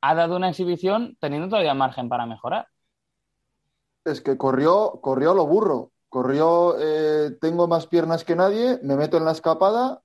[0.02, 2.68] ha dado una exhibición teniendo todavía margen para mejorar.
[4.06, 5.92] Es que corrió, corrió lo burro.
[6.10, 10.02] Corrió, eh, tengo más piernas que nadie, me meto en la escapada,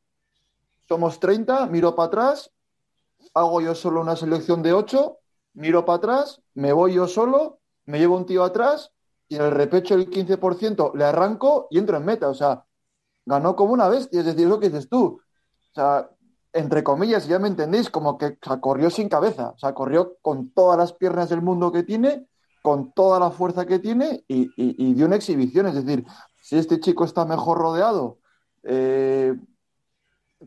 [0.89, 2.51] somos 30, miro para atrás,
[3.33, 5.19] hago yo solo una selección de 8,
[5.53, 8.91] miro para atrás, me voy yo solo, me llevo un tío atrás
[9.29, 12.29] y en el repecho el 15% le arranco y entro en meta.
[12.29, 12.65] O sea,
[13.25, 15.21] ganó como una bestia, es decir, lo que dices tú.
[15.21, 16.11] O sea,
[16.53, 20.77] entre comillas, ya me entendéis, como que corrió sin cabeza, o sea, corrió con todas
[20.77, 22.27] las piernas del mundo que tiene
[22.63, 25.67] con toda la fuerza que tiene y, y, y dio una exhibición.
[25.67, 26.05] Es decir,
[26.41, 28.19] si este chico está mejor rodeado,
[28.63, 29.35] eh,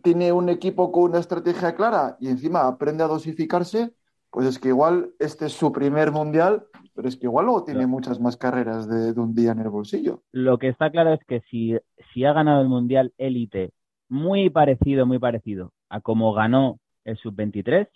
[0.02, 3.94] tiene un equipo con una estrategia clara y encima aprende a dosificarse,
[4.32, 7.86] pues es que igual este es su primer mundial, pero es que igual luego tiene
[7.86, 10.24] muchas más carreras de, de un día en el bolsillo.
[10.32, 11.78] Lo que está claro es que si,
[12.14, 13.72] si ha ganado el Mundial élite
[14.10, 17.88] muy parecido, muy parecido a como ganó el sub-23.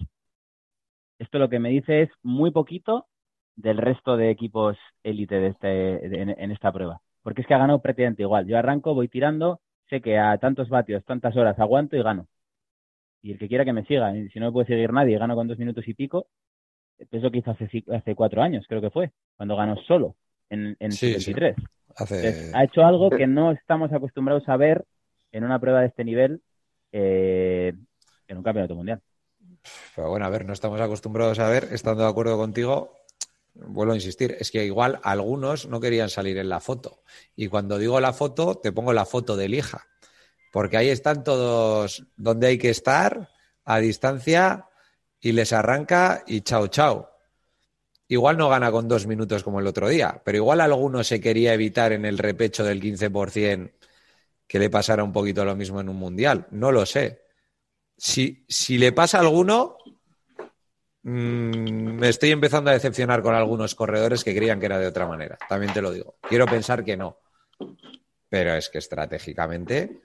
[1.20, 3.08] Esto lo que me dice es muy poquito
[3.58, 7.02] del resto de equipos élite de este, en, esta prueba.
[7.24, 8.48] Porque es que ha ganado prácticamente igual.
[8.48, 12.28] Yo arranco, voy tirando, sé que a tantos vatios, tantas horas aguanto y gano.
[13.22, 15.48] Y el que quiera que me siga, si no me puede seguir nadie, gano con
[15.48, 16.28] dos minutos y pico.
[16.98, 20.16] Es lo que hizo hace, hace cuatro años, creo que fue, cuando ganó solo
[20.50, 21.56] en, en Sí, 23.
[21.96, 22.52] Hace...
[22.54, 24.86] ha hecho algo que no estamos acostumbrados a ver
[25.32, 26.42] en una prueba de este nivel
[26.92, 27.74] eh,
[28.28, 29.02] en un campeonato mundial.
[29.96, 32.97] Pero bueno, a ver, no estamos acostumbrados a ver, estando de acuerdo contigo,
[33.66, 37.04] vuelvo a insistir, es que igual algunos no querían salir en la foto.
[37.36, 39.88] Y cuando digo la foto, te pongo la foto de lija.
[40.52, 43.30] Porque ahí están todos donde hay que estar,
[43.66, 44.68] a distancia,
[45.20, 47.12] y les arranca y chao, chao.
[48.08, 51.54] Igual no gana con dos minutos como el otro día, pero igual alguno se quería
[51.54, 53.74] evitar en el repecho del 15%
[54.48, 56.48] que le pasara un poquito lo mismo en un mundial.
[56.52, 57.26] No lo sé.
[57.98, 59.77] Si, si le pasa a alguno,
[61.10, 65.38] me estoy empezando a decepcionar con algunos corredores que creían que era de otra manera.
[65.48, 66.16] También te lo digo.
[66.22, 67.18] Quiero pensar que no.
[68.30, 70.02] Pero es que estratégicamente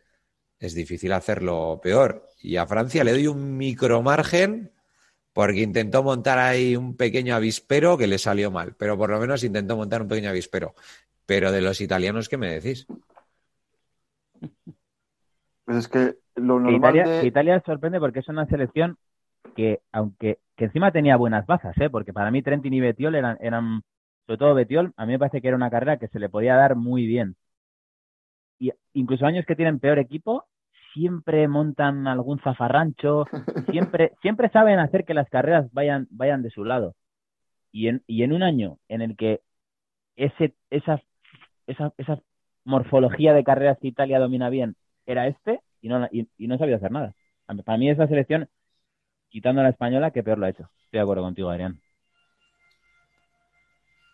[0.61, 2.29] es difícil hacerlo peor.
[2.41, 4.71] Y a Francia le doy un micro margen
[5.33, 8.77] porque intentó montar ahí un pequeño avispero que le salió mal.
[8.77, 10.77] Pero por lo menos intentó montar un pequeño avispero.
[11.27, 12.87] Pero de los italianos, ¿qué me decís?
[15.65, 18.99] Pues es que lo normal Italia, de- que Italia sorprende porque es una selección
[19.57, 21.91] que, aunque que encima tenía buenas bazas, ¿eh?
[21.91, 23.83] porque para mí Trentin y Betiol eran, eran,
[24.29, 26.55] sobre todo Betiol, a mí me parece que era una carrera que se le podía
[26.55, 27.35] dar muy bien.
[28.61, 30.47] Y incluso años que tienen peor equipo,
[30.95, 33.25] siempre montan algún zafarrancho,
[33.73, 36.95] siempre, siempre saben hacer que las carreras vayan, vayan de su lado.
[37.73, 39.41] Y en, y en un año en el que
[40.15, 41.03] ese, esa,
[41.67, 42.23] esa, esa
[42.63, 46.77] morfología de carreras que Italia domina bien era este y no, y, y no sabía
[46.77, 47.17] hacer nada.
[47.65, 48.49] Para mí esa selección,
[49.33, 50.69] quitando la española, que peor lo ha hecho.
[50.85, 51.81] Estoy de acuerdo contigo, Adrián.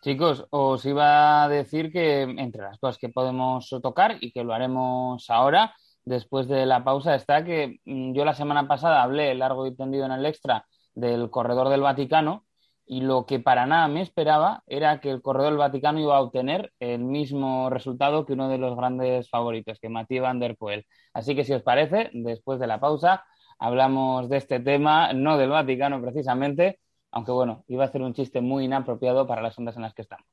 [0.01, 4.55] Chicos, os iba a decir que entre las cosas que podemos tocar y que lo
[4.55, 9.67] haremos ahora, después de la pausa, está que mm, yo la semana pasada hablé largo
[9.67, 12.45] y tendido en el extra del corredor del Vaticano
[12.87, 16.23] y lo que para nada me esperaba era que el corredor del Vaticano iba a
[16.23, 20.87] obtener el mismo resultado que uno de los grandes favoritos, que Mathieu Van Der Poel.
[21.13, 23.25] Así que si os parece, después de la pausa
[23.59, 26.79] hablamos de este tema, no del Vaticano precisamente,
[27.11, 30.03] aunque bueno, iba a hacer un chiste muy inapropiado para las ondas en las que
[30.03, 30.27] estamos.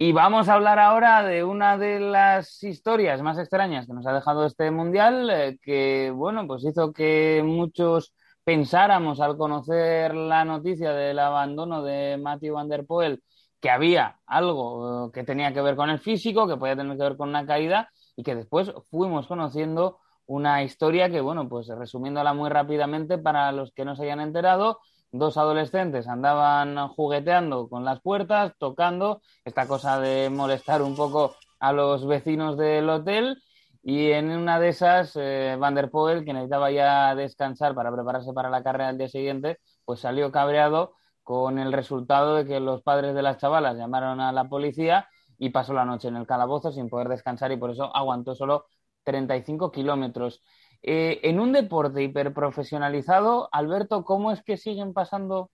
[0.00, 4.12] Y vamos a hablar ahora de una de las historias más extrañas que nos ha
[4.12, 10.92] dejado este mundial, eh, que bueno, pues hizo que muchos pensáramos al conocer la noticia
[10.92, 13.22] del abandono de Matthew Van Der Poel
[13.60, 17.02] que había algo eh, que tenía que ver con el físico, que podía tener que
[17.02, 22.34] ver con una caída y que después fuimos conociendo una historia que, bueno, pues resumiéndola
[22.34, 24.78] muy rápidamente para los que no se hayan enterado,
[25.12, 31.72] dos adolescentes andaban jugueteando con las puertas, tocando, esta cosa de molestar un poco a
[31.72, 33.42] los vecinos del hotel
[33.82, 38.32] y en una de esas eh, Van der Poel, que necesitaba ya descansar para prepararse
[38.32, 42.82] para la carrera del día siguiente, pues salió cabreado con el resultado de que los
[42.82, 46.72] padres de las chavalas llamaron a la policía y pasó la noche en el calabozo
[46.72, 48.66] sin poder descansar y por eso aguantó solo
[49.04, 50.42] 35 kilómetros.
[50.82, 55.50] Eh, en un deporte hiperprofesionalizado, Alberto, ¿cómo es que siguen pasando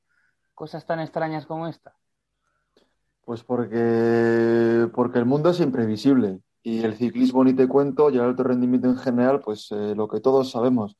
[0.55, 1.97] cosas tan extrañas como esta?
[3.25, 8.23] Pues porque, porque el mundo es imprevisible y el ciclismo ni te cuento y el
[8.23, 10.97] alto rendimiento en general, pues eh, lo que todos sabemos.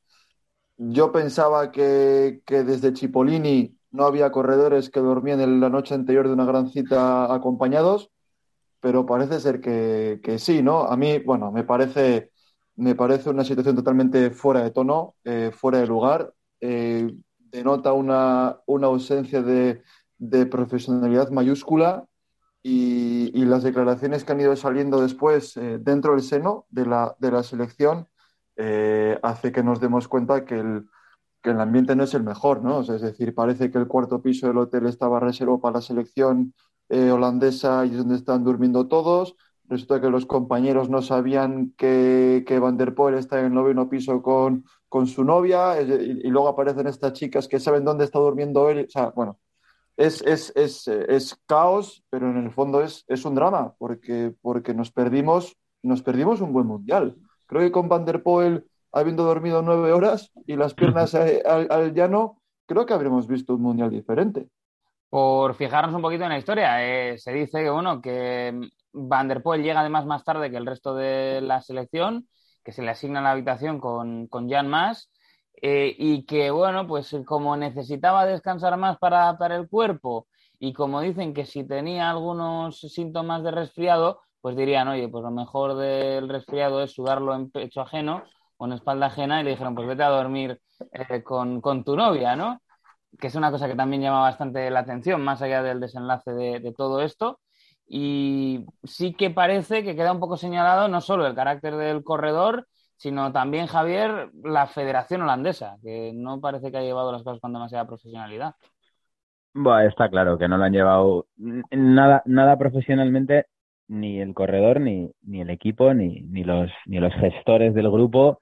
[0.77, 6.27] Yo pensaba que, que desde Cipollini no había corredores que dormían en la noche anterior
[6.27, 8.11] de una gran cita acompañados,
[8.79, 10.83] pero parece ser que, que sí, ¿no?
[10.83, 12.31] A mí, bueno, me parece,
[12.75, 18.59] me parece una situación totalmente fuera de tono, eh, fuera de lugar, eh, denota una,
[18.65, 19.81] una ausencia de,
[20.17, 22.05] de profesionalidad mayúscula
[22.61, 27.15] y, y, las declaraciones que han ido saliendo después eh, dentro del seno de la,
[27.19, 28.07] de la selección
[29.21, 30.87] hace que nos demos cuenta que el,
[31.41, 32.81] que el ambiente no es el mejor, ¿no?
[32.81, 36.53] Es decir, parece que el cuarto piso del hotel estaba reservado para la selección
[36.89, 39.35] holandesa y es donde están durmiendo todos.
[39.67, 43.89] Resulta que los compañeros no sabían que, que Van der Poel está en el noveno
[43.89, 45.91] piso con, con su novia y,
[46.23, 48.85] y, luego aparecen estas chicas que saben dónde está durmiendo él.
[48.87, 49.39] O sea, bueno,
[49.97, 54.73] es, es, es, es caos, pero en el fondo es, es un drama porque, porque
[54.73, 57.15] nos, perdimos, nos perdimos un buen mundial.
[57.47, 61.93] Creo que con Van der Poel, habiendo dormido nueve horas y las piernas al, al
[61.93, 64.49] llano, creo que habremos visto un mundial diferente.
[65.09, 68.53] Por fijarnos un poquito en la historia, eh, se dice que bueno, que
[68.91, 72.27] Van der Poel llega además más tarde que el resto de la selección,
[72.63, 75.09] que se le asigna la habitación con, con Jan Mas,
[75.61, 80.27] eh, y que bueno, pues como necesitaba descansar más para adaptar el cuerpo,
[80.59, 85.31] y como dicen que si tenía algunos síntomas de resfriado, pues dirían, oye, pues lo
[85.31, 88.23] mejor del resfriado es sudarlo en pecho ajeno
[88.57, 90.59] o en espalda ajena, y le dijeron, pues vete a dormir
[90.91, 92.61] eh, con, con tu novia, ¿no?
[93.19, 96.73] Que es una cosa que también llama bastante la atención, más allá del desenlace de,
[96.75, 97.39] todo esto.
[97.87, 102.67] Y sí que parece que queda un poco señalado no solo el carácter del corredor,
[102.97, 107.53] sino también, Javier, la Federación Holandesa, que no parece que haya llevado las cosas con
[107.53, 108.55] demasiada profesionalidad.
[109.53, 113.45] Bueno, está claro que no lo han llevado nada, nada profesionalmente,
[113.87, 118.39] ni el corredor, ni, ni el equipo, ni, ni, los, ni los gestores del grupo.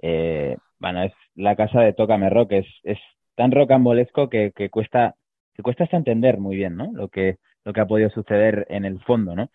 [0.00, 2.98] Eh, bueno, es la casa de Tócame Rock, es, es
[3.34, 5.16] tan rocambolesco que, cuesta
[5.54, 6.76] que cuesta hasta entender muy bien.
[6.94, 9.50] Lo que lo que ha podido suceder en el fondo, ¿no?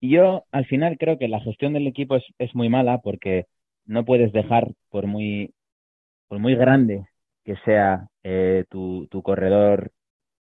[0.00, 3.46] Y yo al final creo que la gestión del equipo es, muy mala porque
[3.86, 5.54] no puedes dejar por muy
[6.28, 7.06] por muy grande
[7.44, 9.92] que sea eh, tu, corredor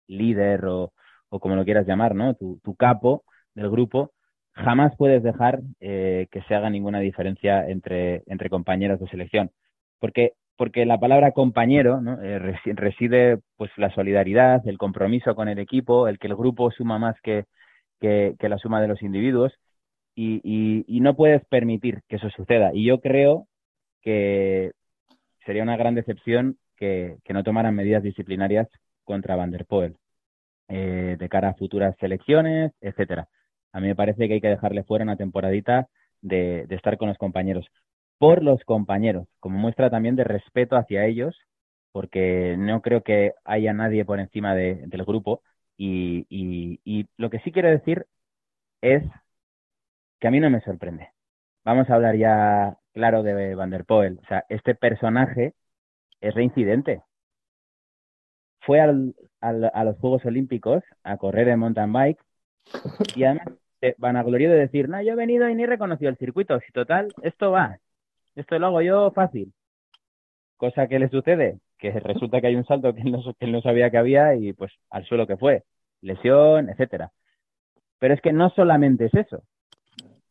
[0.07, 0.93] líder o,
[1.29, 2.35] como lo quieras llamar, ¿no?
[2.35, 4.13] Tu, tu capo del grupo,
[4.53, 9.51] jamás puedes dejar eh, que se haga ninguna diferencia entre, entre compañeros de selección.
[10.03, 12.37] Porque porque la palabra compañero eh,
[12.73, 17.15] reside pues la solidaridad, el compromiso con el equipo, el que el grupo suma más
[17.21, 17.45] que,
[18.01, 19.53] la suma de los individuos
[20.13, 22.71] y, no puedes permitir que eso suceda.
[22.73, 23.47] Y yo creo
[24.01, 24.73] que
[25.45, 28.67] sería una gran decepción que, no tomaran medidas disciplinarias
[29.05, 29.95] contra Van der Poel
[30.67, 33.29] eh, de cara a futuras selecciones, etcétera.
[33.71, 35.87] A mí me parece que hay que dejarle fuera una temporadita
[36.21, 37.69] de estar con los compañeros
[38.23, 41.35] por los compañeros, como muestra también de respeto hacia ellos,
[41.91, 45.43] porque no creo que haya nadie por encima de, del grupo.
[45.77, 48.07] Y, lo que sí quiero decir
[48.81, 49.03] es
[50.19, 51.11] que a mí no me sorprende.
[51.65, 54.19] Vamos a hablar ya claro de Van der Poel.
[54.23, 55.53] O sea, este personaje
[56.21, 57.03] es reincidente.
[58.61, 62.23] Fue al, a los Juegos Olímpicos a correr en mountain bike
[63.17, 63.47] y además
[63.97, 66.57] van a gloria de decir, no, yo he venido y ni he reconocido el circuito.
[66.61, 67.79] Si total, esto va,
[68.35, 69.53] esto lo hago yo fácil.
[70.57, 73.97] Cosa que le sucede, que resulta que hay un salto que él, no, sabía que
[73.97, 75.63] había y pues al suelo que fue,
[76.01, 77.11] lesión, etcétera.
[77.99, 79.43] Pero es que no solamente es eso.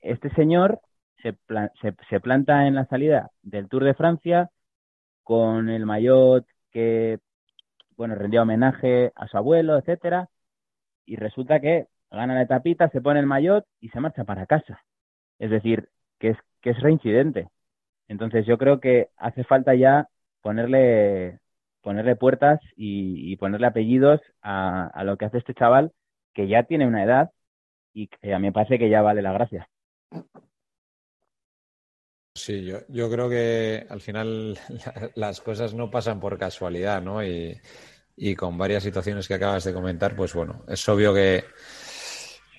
[0.00, 0.80] Este señor
[1.22, 1.36] se,
[2.10, 4.50] se planta en la salida del Tour de Francia
[5.22, 7.20] con el maillot que,
[7.96, 10.28] bueno, rendía homenaje a su abuelo, etcétera,
[11.04, 14.82] y resulta que gana la etapita, se pone el maillot y se marcha para casa.
[15.38, 15.88] Es decir,
[16.18, 17.48] que es, que es reincidente.
[18.08, 20.08] Entonces yo creo que hace falta ya
[20.40, 21.40] ponerle,
[21.80, 25.92] ponerle puertas y, ponerle apellidos a, a, lo que hace este chaval,
[26.34, 27.30] que ya tiene una edad
[27.92, 29.68] y que a mí me parece que ya vale la gracia.
[32.34, 34.58] Sí, yo, yo creo que al final
[35.14, 37.22] las cosas no pasan por casualidad, ¿no?
[37.22, 37.60] Y,
[38.16, 41.44] y con varias situaciones que acabas de comentar, pues bueno, es obvio que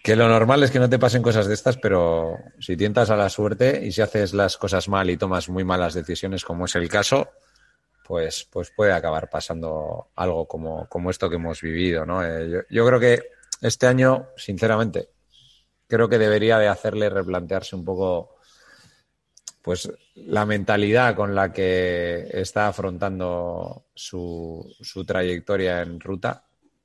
[0.04, 3.16] que lo normal es que no te pasen cosas de estas, pero si tientas a
[3.16, 6.76] la suerte y si haces las cosas mal y tomas muy malas decisiones, como es
[6.76, 7.30] el caso,
[8.06, 12.22] pues, pues puede acabar pasando algo como, como esto que hemos vivido, ¿no?
[12.22, 13.30] Eh, yo, yo, creo que
[13.62, 15.08] este año, sinceramente,
[15.88, 18.36] creo que debería de hacerle replantearse un poco
[19.62, 26.44] pues la mentalidad con la que está afrontando su, su trayectoria en ruta,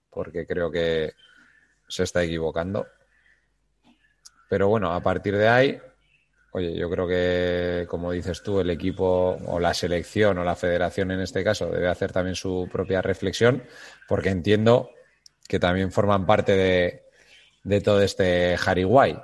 [0.08, 1.14] porque creo que
[1.88, 2.86] se está equivocando.
[4.48, 5.80] Pero bueno, a partir de ahí,
[6.52, 11.10] oye, yo creo que, como dices tú, el equipo o la selección o la federación
[11.10, 13.62] en este caso debe hacer también su propia reflexión,
[14.08, 14.90] porque entiendo
[15.46, 17.02] que también forman parte de,
[17.64, 19.18] de todo este jariguay,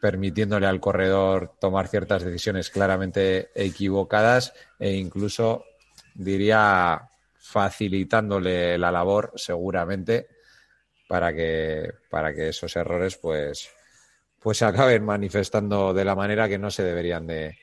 [0.00, 5.64] permitiéndole al corredor tomar ciertas decisiones claramente equivocadas e incluso,
[6.14, 7.08] diría,
[7.38, 10.28] facilitándole la labor seguramente
[11.08, 13.70] para que, para que esos errores pues
[14.40, 17.56] pues se acaben manifestando de la manera que no se deberían de,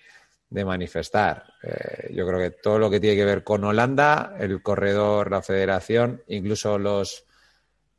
[0.49, 1.45] manifestar.
[1.63, 5.41] Eh, yo creo que todo lo que tiene que ver con Holanda, el corredor, la
[5.41, 7.26] federación, incluso los,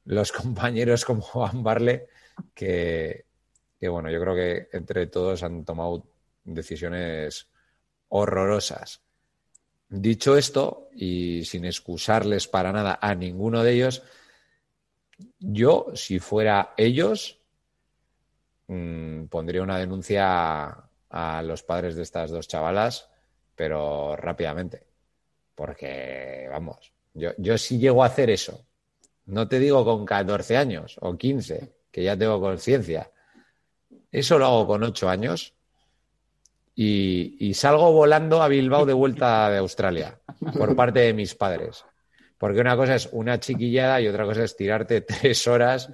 [0.04, 2.06] los compañeros como Juan Barle,
[2.54, 3.24] que,
[3.80, 6.06] que bueno, yo creo que entre todos han tomado
[6.44, 7.48] decisiones
[8.08, 9.02] horrorosas.
[9.88, 14.02] Dicho esto, y sin excusarles para nada a ninguno de ellos,
[15.38, 17.40] yo, si fuera ellos,
[18.68, 23.08] mmm, pondría una denuncia a los padres de estas dos chavalas,
[23.54, 24.86] pero rápidamente.
[25.54, 28.66] Porque, vamos, yo, yo si llego a hacer eso,
[29.26, 33.10] no te digo con 14 años o 15, que ya tengo conciencia,
[34.10, 35.54] eso lo hago con 8 años
[36.74, 40.18] y, y salgo volando a Bilbao de vuelta de Australia
[40.56, 41.84] por parte de mis padres.
[42.38, 45.90] Porque una cosa es una chiquillada y otra cosa es tirarte tres horas,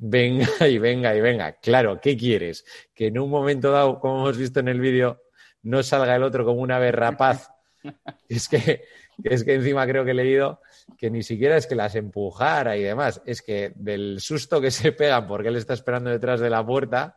[0.00, 1.52] venga y venga y venga.
[1.52, 2.64] Claro, ¿qué quieres?
[2.94, 5.22] Que en un momento dado, como hemos visto en el vídeo,
[5.62, 7.50] no salga el otro como una ave rapaz.
[8.28, 8.84] Es que,
[9.24, 10.60] es que encima creo que he leído
[10.98, 14.92] que ni siquiera es que las empujara y demás, es que del susto que se
[14.92, 17.16] pegan porque él está esperando detrás de la puerta,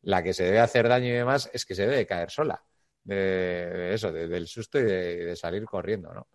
[0.00, 2.64] la que se debe hacer daño y demás es que se debe caer sola.
[3.04, 6.28] De, de eso, de, del susto y de, de salir corriendo, ¿no?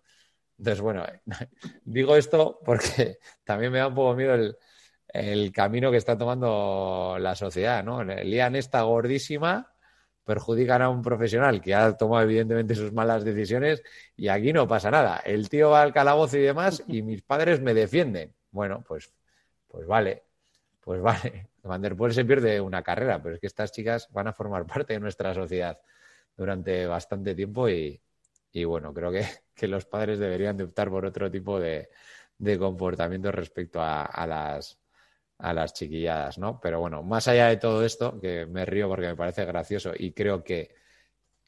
[0.56, 1.04] Entonces, bueno,
[1.84, 4.56] digo esto porque también me da un poco miedo el,
[5.14, 8.02] el camino que está tomando la sociedad, ¿no?
[8.02, 9.72] Lían esta gordísima,
[10.24, 13.82] perjudican a un profesional que ha tomado evidentemente sus malas decisiones
[14.16, 15.18] y aquí no pasa nada.
[15.18, 18.34] El tío va al calabozo y demás y mis padres me defienden.
[18.50, 19.12] Bueno, pues,
[19.68, 20.24] pues vale,
[20.80, 21.48] pues vale.
[21.62, 24.66] Van der Poel se pierde una carrera, pero es que estas chicas van a formar
[24.66, 25.80] parte de nuestra sociedad
[26.36, 28.00] durante bastante tiempo y,
[28.52, 31.88] y bueno, creo que, que, los padres deberían de optar por otro tipo de,
[32.38, 34.78] de comportamiento respecto a, a, las,
[35.38, 36.60] a las chiquilladas, ¿no?
[36.60, 40.12] Pero bueno, más allá de todo esto, que me río porque me parece gracioso y
[40.12, 40.74] creo que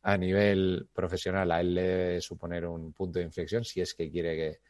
[0.03, 4.11] a nivel profesional a él le debe suponer un punto de inflexión si es que
[4.11, 4.61] quiere que,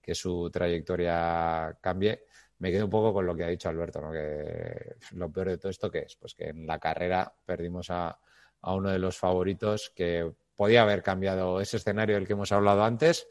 [0.00, 2.24] que su trayectoria cambie.
[2.58, 4.12] Me quedo un poco con lo que ha dicho Alberto, ¿no?
[4.12, 8.18] Que lo peor de todo esto que es, pues que en la carrera perdimos a,
[8.60, 12.84] a uno de los favoritos que podía haber cambiado ese escenario del que hemos hablado
[12.84, 13.26] antes,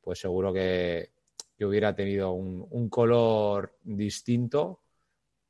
[0.00, 1.10] pues seguro que,
[1.60, 4.80] que hubiera tenido un, un color distinto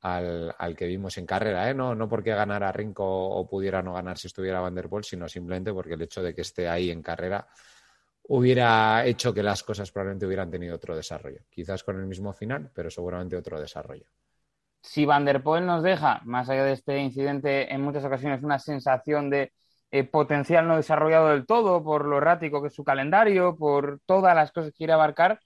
[0.01, 1.73] al, al, que vimos en carrera, ¿eh?
[1.73, 5.29] no, no porque ganara Rinco o pudiera no ganar si estuviera Van der Poel, sino
[5.29, 7.47] simplemente porque el hecho de que esté ahí en carrera
[8.23, 11.43] hubiera hecho que las cosas probablemente hubieran tenido otro desarrollo.
[11.49, 14.07] Quizás con el mismo final, pero seguramente otro desarrollo.
[14.81, 18.59] Si Van der Poel nos deja, más allá de este incidente, en muchas ocasiones una
[18.59, 19.53] sensación de
[19.91, 24.35] eh, potencial no desarrollado del todo, por lo errático que es su calendario, por todas
[24.35, 25.39] las cosas que quiere abarcar,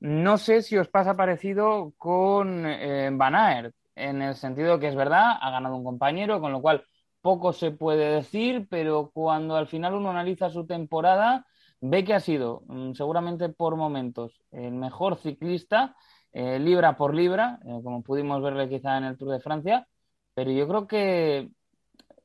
[0.00, 4.94] no sé si os pasa parecido con eh, Van Aert, en el sentido que es
[4.94, 6.84] verdad, ha ganado un compañero, con lo cual
[7.20, 11.46] poco se puede decir, pero cuando al final uno analiza su temporada,
[11.80, 15.96] ve que ha sido, mm, seguramente por momentos, el mejor ciclista,
[16.32, 19.88] eh, libra por libra, eh, como pudimos verle quizá en el Tour de Francia,
[20.34, 21.50] pero yo creo que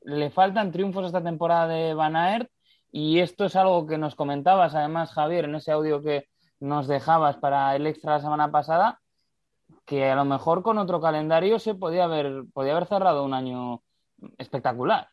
[0.02, 2.50] le faltan triunfos esta temporada de Van Aert
[2.92, 6.28] y esto es algo que nos comentabas además, Javier, en ese audio que
[6.60, 9.00] nos dejabas para el extra la semana pasada,
[9.86, 13.82] que a lo mejor con otro calendario se podía haber, podía haber cerrado un año
[14.38, 15.08] espectacular.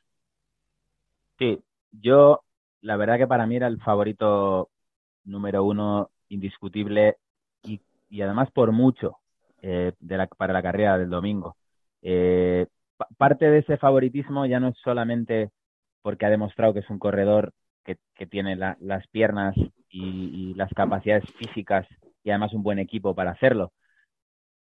[1.38, 2.44] Sí, yo
[2.82, 4.70] la verdad que para mí era el favorito
[5.24, 7.18] número uno indiscutible
[7.64, 9.20] y, y además por mucho
[9.62, 11.58] eh, de la, para la carrera del domingo.
[12.02, 12.68] Eh,
[13.18, 15.52] parte de ese favoritismo ya no es solamente
[16.02, 17.54] porque ha demostrado que es un corredor
[17.84, 19.56] que, tiene la, las piernas
[19.90, 21.88] y, las capacidades físicas
[22.24, 23.74] y además un buen equipo para hacerlo,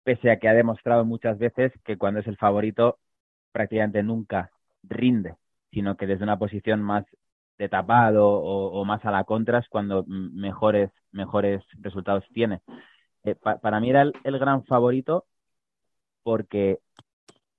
[0.03, 2.99] pese a que ha demostrado muchas veces que cuando es el favorito
[3.51, 4.51] prácticamente nunca
[4.83, 5.35] rinde,
[5.71, 7.05] sino que desde una posición más
[7.57, 12.61] de tapado o, más a la contra es cuando mejores, mejores resultados tiene.
[13.23, 15.25] Eh, pa, para mí era el gran favorito
[16.23, 16.79] porque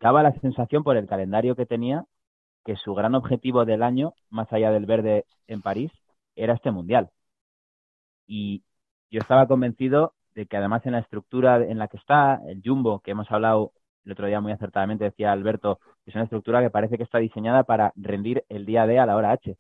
[0.01, 2.07] daba la sensación por el calendario que tenía
[2.71, 5.91] que su gran objetivo del año, más allá del verde en París,
[6.37, 7.11] era este mundial.
[8.29, 8.63] Y
[9.11, 13.01] yo estaba convencido de que además en la estructura en la que está, el Jumbo,
[13.01, 13.73] que hemos hablado
[14.05, 17.65] el otro día muy acertadamente, decía Alberto, es una estructura que parece que está diseñada
[17.65, 19.59] para rendir el día D a la hora H.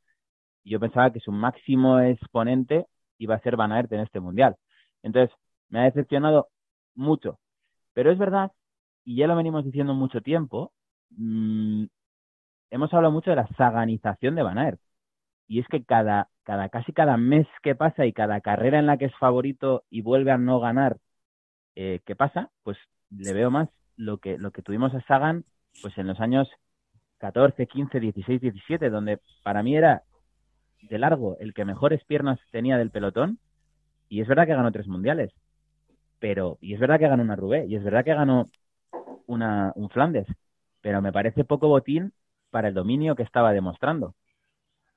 [0.62, 2.86] Y yo pensaba que su máximo exponente
[3.18, 4.54] iba a ser Van Aert en este mundial.
[5.02, 5.36] Entonces,
[5.68, 6.48] me ha decepcionado
[6.94, 7.40] mucho.
[7.92, 8.52] Pero es verdad
[9.04, 10.72] y ya lo venimos diciendo mucho tiempo,
[11.10, 11.86] mmm,
[12.70, 14.80] hemos hablado mucho de la saganización de Van Aert.
[15.48, 18.98] Y es que cada, cada, casi cada mes que pasa y cada carrera en la
[18.98, 20.98] que es favorito y vuelve a no ganar,
[21.74, 22.50] eh, ¿qué pasa?
[22.62, 22.78] Pues
[23.10, 25.44] le veo más lo que, lo que tuvimos a Sagan
[25.82, 26.48] pues en los años
[27.18, 30.04] 14, 15, 16, 17, donde para mí era
[30.82, 33.38] de largo el que mejores piernas tenía del pelotón.
[34.08, 35.32] Y es verdad que ganó tres mundiales.
[36.20, 38.50] pero, y es verdad que ganó una Rubé, y es verdad que ganó
[39.26, 40.26] una, un Flandes,
[40.82, 42.12] pero me parece poco botín
[42.50, 44.14] para el dominio que estaba demostrando.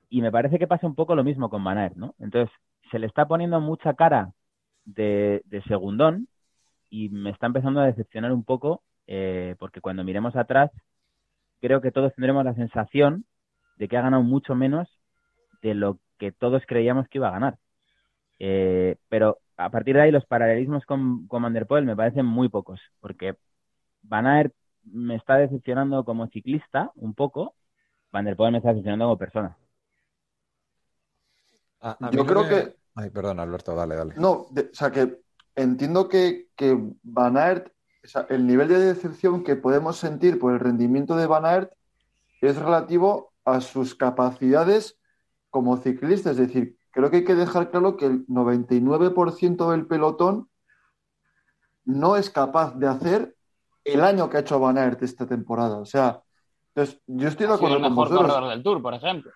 [0.08, 2.14] Y me parece que pasa un poco lo mismo con Van ¿no?
[2.18, 2.54] Entonces,
[2.90, 4.32] se le está poniendo mucha cara
[4.84, 6.28] de, segundón
[6.90, 10.70] y me está empezando a decepcionar un poco eh, porque cuando miremos atrás,
[11.60, 13.24] creo que todos tendremos la sensación
[13.76, 14.88] de que ha ganado mucho menos
[15.62, 17.58] de lo que todos creíamos que iba a ganar.
[18.38, 22.80] Eh, pero a partir de ahí los paralelismos con, con Van me parecen muy pocos,
[23.00, 23.36] porque
[24.02, 24.54] Van Aert
[24.84, 27.54] me está decepcionando como ciclista un poco,
[28.12, 29.56] Van der Poel me está decepcionando como persona.
[32.12, 32.76] Yo creo que...
[32.94, 34.14] Ay, perdón, Alberto, dale, dale.
[34.16, 35.20] No, o sea, que
[35.54, 37.68] entiendo que, que Van Aert,
[38.04, 41.72] o sea, el nivel de decepción que podemos sentir por el rendimiento de Van Aert
[42.40, 44.98] es relativo a sus capacidades
[45.50, 46.30] como ciclista.
[46.30, 50.48] Es decir, creo que hay que dejar claro que el 99% del pelotón
[51.84, 53.33] no es capaz de hacer
[53.84, 55.78] el año que ha hecho Van Aert esta temporada.
[55.78, 56.22] O sea,
[56.74, 59.30] entonces, yo estoy de acuerdo el mejor corredor del Tour, por ejemplo.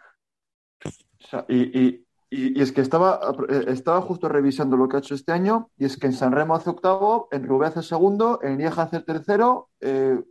[1.49, 3.21] y, es que estaba,
[3.69, 6.55] estaba justo revisando lo que ha hecho este año, y es que en San Remo
[6.55, 10.23] hace octavo, en Rubé hace segundo, en Lieja hace tercero, eh,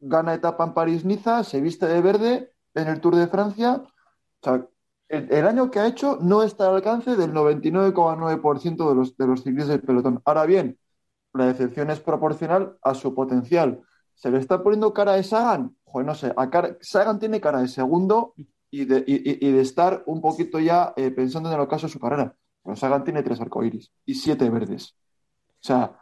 [0.00, 3.82] gana etapa en París-Niza, se viste de verde en el Tour de Francia.
[3.82, 4.66] O sea,
[5.08, 9.42] el, año que ha hecho no está al alcance del 99,9% de los, de los
[9.42, 10.22] ciclistas del pelotón.
[10.24, 10.78] Ahora bien,
[11.34, 13.82] la decepción es proporcional a su potencial.
[14.14, 15.76] ¿Se le está poniendo cara de Sagan?
[15.84, 16.34] Joder, no sé.
[16.80, 18.34] Sagan tiene cara de segundo
[18.70, 22.36] y de, de estar un poquito ya eh, pensando en el ocaso de su carrera.
[22.62, 24.94] Pero Sagan tiene tres arcoíris y siete verdes.
[25.54, 25.98] O sea,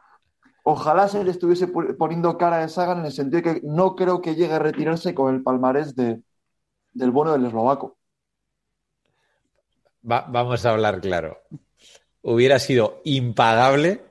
[0.65, 4.21] ojalá se le estuviese poniendo cara de Sagan en el sentido de que no creo
[4.21, 6.23] que llegue a retirarse con el palmarés de,
[6.93, 7.97] del bono del eslovaco.
[10.03, 11.39] vamos a hablar claro.
[12.23, 14.10] Hubiera sido impagable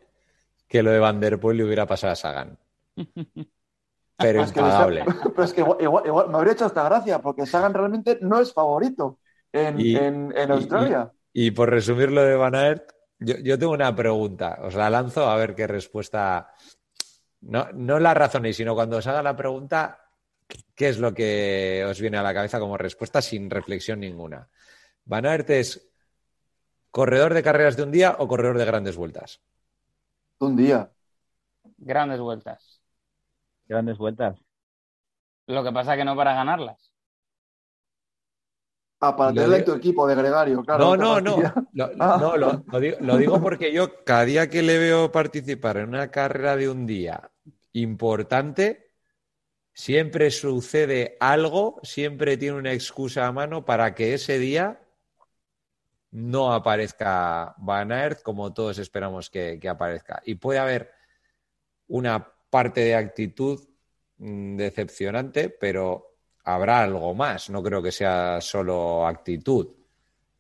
[0.70, 2.58] que lo de Van Der Poel le hubiera pasado a Sagan.
[2.96, 5.04] Pero es impagable.
[5.36, 9.20] pero es que igual, me habría hecho hasta gracia, porque Sagan realmente no es favorito
[9.52, 11.12] en, Australia.
[11.34, 14.60] Y, por resumir lo de Van Aert, yo, tengo una pregunta.
[14.62, 16.54] Os la lanzo a ver qué respuesta.
[17.42, 20.02] No, no la razonéis, sino cuando os haga la pregunta,
[20.76, 24.50] ¿qué es lo que os viene a la cabeza como respuesta sin reflexión ninguna?
[25.06, 25.90] ¿Van Aert es
[26.92, 29.42] corredor de carreras de un día o corredor de grandes vueltas?
[30.40, 30.92] Un día.
[31.78, 32.82] Grandes vueltas.
[33.68, 34.40] Grandes vueltas.
[35.48, 36.92] Lo que pasa es que no para ganarlas.
[39.02, 40.98] Ah, para tener tu equipo de gregario, claro.
[40.98, 41.68] No, no, no.
[41.72, 42.64] Lo, ah.
[43.00, 46.86] lo, digo, porque yo cada día que le veo participar en una carrera de un
[46.86, 47.32] día
[47.72, 48.92] importante,
[49.74, 54.82] siempre sucede algo, siempre tiene una excusa a mano para que ese día
[56.12, 60.22] no aparezca Van Aert como todos esperamos que, aparezca.
[60.26, 60.92] Y puede haber
[61.88, 63.60] una parte de actitud
[64.18, 67.50] mm, decepcionante, pero habrá algo más.
[67.50, 69.68] No creo que sea solo actitud.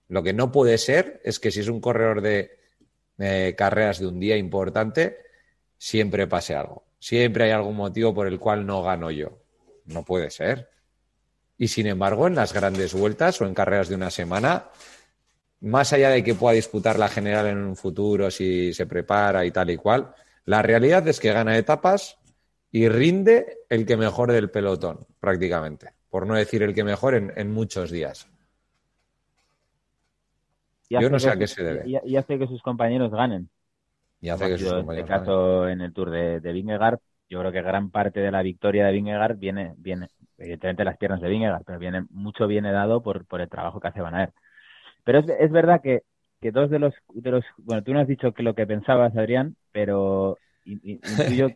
[0.08, 4.20] Lo que no puede ser es que si es un corredor de carreras de un
[4.20, 5.18] día importante,
[5.78, 6.86] siempre pase algo.
[7.00, 9.40] Siempre hay algún motivo por el cual no gano yo.
[9.86, 10.70] No puede ser.
[11.58, 14.70] Y sin embargo, en las grandes vueltas o en carreras de una semana,
[15.62, 19.51] más allá de que pueda disputar la general en un futuro si se prepara y
[19.51, 20.14] tal y cual,
[20.45, 22.18] la realidad es que gana etapas
[22.72, 27.51] y rinde el que mejor del pelotón, prácticamente, por no decir el que mejor en,
[27.51, 28.28] muchos días.
[30.89, 31.84] Yo no sé a qué se debe.
[31.86, 33.49] Y, hace que sus compañeros ganen.
[34.22, 36.99] Y hace que sus compañeros En este caso, en el Tour de, de Vingegaard,
[37.30, 41.22] yo creo que gran parte de la victoria de Vingegaard viene, viene evidentemente las piernas
[41.22, 44.34] de Vingegaard, pero viene mucho viene dado por, por el trabajo que hace Van Aert.
[45.10, 46.03] Pero es, es verdad que,
[46.39, 47.43] que, dos de los, de los.
[47.57, 50.38] Bueno, tú no has dicho que lo que pensabas, Adrián, pero
[51.34, 51.47] yo,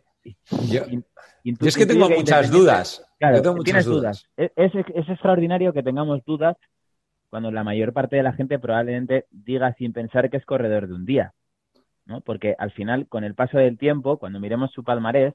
[1.44, 3.06] es que tengo muchas dudas.
[3.16, 4.28] Claro, tienes dudas.
[4.36, 6.56] Es, es, extraordinario que tengamos dudas
[7.30, 10.94] cuando la mayor parte de la gente probablemente diga sin pensar que es corredor de
[10.94, 11.32] un día.
[12.06, 12.22] ¿no?
[12.22, 15.32] Porque al final, con el paso del tiempo, cuando miremos su palmarés,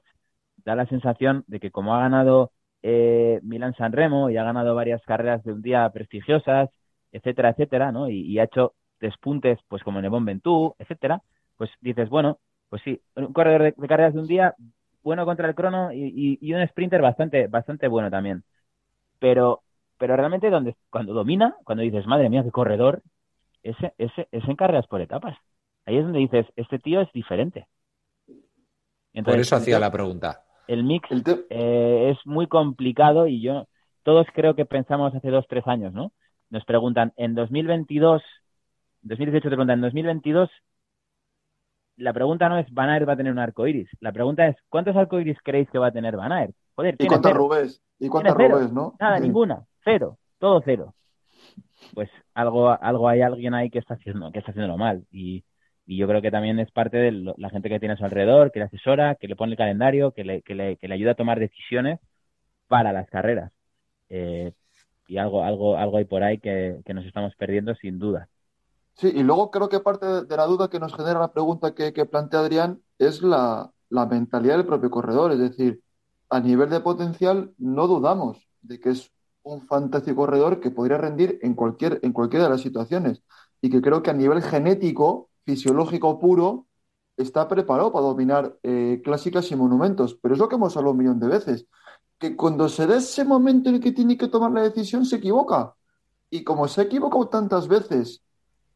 [0.58, 2.52] da la sensación de que como ha ganado
[2.82, 6.68] eh, Milan San Remo y ha ganado varias carreras de un día prestigiosas
[7.12, 8.08] etcétera, etcétera, ¿no?
[8.08, 11.22] Y, ha hecho despuntes, pues como en el Ventú, etcétera,
[11.56, 12.38] pues dices, bueno,
[12.68, 14.54] pues sí, un corredor de, carreras de un día
[15.02, 18.44] bueno contra el crono y, un sprinter bastante, bastante bueno también.
[19.18, 19.62] Pero,
[19.98, 23.02] pero realmente donde, cuando domina, cuando dices, madre mía, qué corredor,
[23.62, 25.36] ese, ese, es en carreras por etapas.
[25.84, 27.66] Ahí es donde dices, este tío es diferente.
[29.24, 30.44] por eso hacía la pregunta.
[30.66, 31.08] El mix
[31.50, 33.66] eh, es muy complicado y yo,
[34.02, 36.12] todos creo que pensamos hace dos, tres años, ¿no?
[36.50, 38.22] Nos preguntan, en 2022,
[39.02, 40.50] 2018 te preguntan, en 2022,
[41.96, 43.88] la pregunta no es Van Aert va a tener un arco iris.
[44.00, 46.54] La pregunta es ¿cuántos arco iris creéis que va a tener Van Aert?
[46.74, 47.82] Joder, ¿Y cuántas Rubés?
[47.98, 48.96] ¿Y cuántas Rubés, no?
[48.98, 49.64] Nada, ninguna.
[49.84, 50.18] Cero.
[50.38, 50.94] Todo cero.
[51.94, 55.04] Pues algo, algo hay alguien ahí que está haciendo, que está haciéndolo mal.
[55.10, 55.44] Y,
[55.86, 58.60] yo creo que también es parte de la gente que tiene a su alrededor, que
[58.60, 61.16] le asesora, que le pone el calendario, que le, que le, que le ayuda a
[61.16, 61.98] tomar decisiones
[62.68, 63.50] para las carreras.
[64.08, 64.52] Eh,
[65.10, 68.28] y algo, algo, algo hay por ahí que, nos estamos perdiendo sin duda.
[68.94, 71.92] Sí, y luego creo que parte de la duda que nos genera la pregunta que,
[72.06, 75.32] plantea Adrián es la, mentalidad del propio corredor.
[75.32, 75.82] Es decir,
[76.28, 79.10] a nivel de potencial no dudamos de que es
[79.42, 83.24] un fantástico corredor que podría rendir en, cualquier, en cualquiera de las situaciones.
[83.60, 86.68] Y que creo que a nivel genético, fisiológico puro,
[87.16, 90.16] está preparado para dominar eh, clásicas y monumentos.
[90.22, 91.66] Pero es lo que hemos hablado un millón de veces
[92.20, 95.16] que cuando se da ese momento en el que tiene que tomar la decisión, se
[95.16, 95.74] equivoca.
[96.28, 98.22] Y como se ha equivocado tantas veces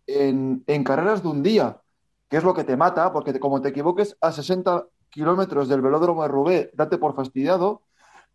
[0.07, 1.81] en, carreras de un día,
[2.31, 6.23] que es lo que te mata, porque como te equivoques a 60 kilómetros del velódromo
[6.23, 7.83] de Roubaix, date por fastidiado.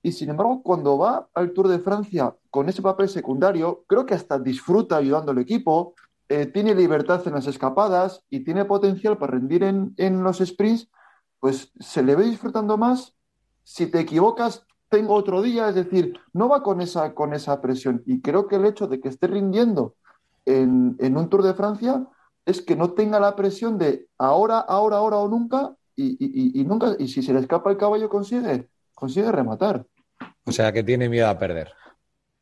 [0.04, 4.14] Y sin embargo, cuando va al Tour de Francia con ese papel secundario, creo que
[4.14, 5.96] hasta disfruta ayudando al equipo,
[6.30, 10.88] eh, tiene libertad en las escapadas y tiene potencial para rendir en, en los sprints,
[11.40, 13.16] pues se le ve disfrutando más.
[13.64, 18.04] Si te equivocas, tengo otro día, es decir, no va con esa, con esa presión.
[18.06, 19.96] Y creo que el hecho de que esté rindiendo
[20.46, 22.06] en, un Tour de Francia
[22.46, 27.10] es que no tenga la presión de ahora, ahora, ahora o nunca, y, nunca, y
[27.10, 29.86] si se le escapa el caballo consigue, consigue rematar.
[30.46, 31.74] O sea que tiene miedo a perder.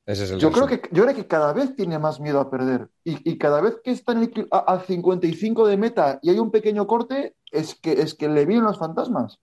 [0.06, 2.50] Ese es el yo, creo que, yo creo que cada vez tiene más miedo a
[2.50, 2.88] perder.
[3.04, 6.88] Y, cada vez que está en el, a, 55 de meta y hay un pequeño
[6.88, 9.40] corte, es que, es que le vienen los fantasmas.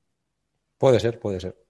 [0.78, 1.63] Puede ser, puede ser.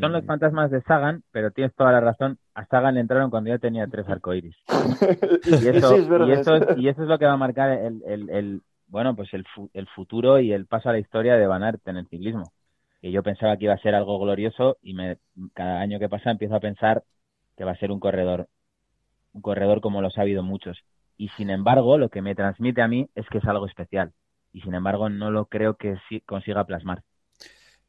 [0.00, 0.26] Son los mm.
[0.26, 2.38] fantasmas de Sagan, pero tienes toda la razón.
[2.54, 4.56] A Sagan le entraron cuando ya tenía tres arcoíris.
[5.44, 8.30] y, eso, y, eso es, y eso es lo que va a marcar el, el,
[8.30, 11.86] el bueno, pues el, el, futuro y el paso a la historia de Van Aert
[11.88, 12.52] en el ciclismo.
[13.02, 15.18] Que yo pensaba que iba a ser algo glorioso y me,
[15.52, 17.04] cada año que pasa empiezo a pensar
[17.56, 18.48] que va a ser un corredor,
[19.32, 20.84] un corredor como los ha habido muchos.
[21.18, 24.12] Y sin embargo, lo que me transmite a mí es que es algo especial.
[24.52, 27.02] Y sin embargo, no lo creo que consiga plasmar.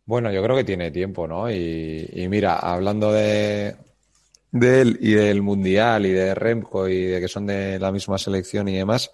[0.08, 1.49] Bueno, yo creo que tiene tiempo, ¿no?
[1.51, 3.76] Y, mira, hablando de,
[4.51, 8.68] él y del Mundial y de Remco y de que son de la misma selección
[8.68, 9.12] y demás,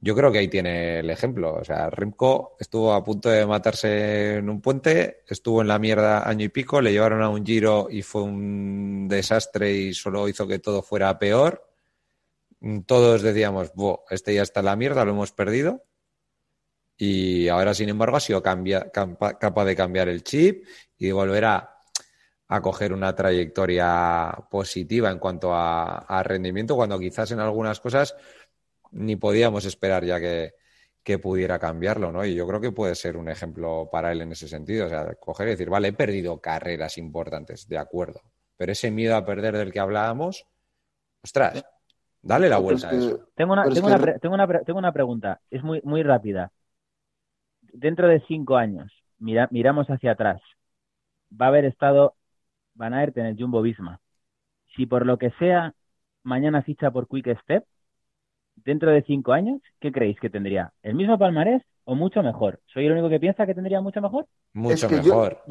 [0.00, 1.54] yo creo que ahí tiene el ejemplo.
[1.54, 6.28] O sea, Remco estuvo a punto de matarse en un puente, estuvo en la mierda
[6.28, 10.46] año y pico, le llevaron a un giro y fue un desastre y solo hizo
[10.48, 11.64] que todo fuera peor.
[12.86, 13.72] Todos decíamos,
[14.10, 15.84] este ya está en la mierda, lo hemos perdido
[16.96, 20.66] y ahora, sin embargo, ha sido capaz de cambiar el chip
[20.96, 21.72] y de volver a,
[22.62, 28.16] coger una trayectoria positiva en cuanto a, rendimiento, cuando quizás en algunas cosas
[28.92, 30.54] ni podíamos esperar ya que,
[31.22, 32.24] pudiera cambiarlo, ¿no?
[32.24, 34.86] Y yo creo que puede ser un ejemplo para él en ese sentido.
[34.86, 38.22] O sea, coger y decir, vale, he perdido carreras importantes, de acuerdo.
[38.56, 40.48] Pero ese miedo a perder del que hablábamos,
[41.22, 41.64] ostras,
[42.20, 43.28] dale la vuelta a eso.
[43.36, 46.50] Tengo una, tengo, una, tengo, una, tengo una pregunta, es muy, muy rápida
[47.76, 50.40] dentro de cinco años, miramos hacia atrás,
[51.30, 52.14] va a haber estado
[52.74, 54.00] Van Aert en el Jumbo Visma.
[54.74, 55.74] Si por lo que sea
[56.22, 57.64] mañana ficha por Quick Step,
[58.56, 60.72] dentro de cinco años, ¿qué creéis que tendría?
[60.82, 62.60] ¿El mismo palmarés o mucho mejor?
[62.66, 64.26] ¿Soy el único que piensa que tendría mucho mejor?
[64.52, 65.42] Mucho mejor.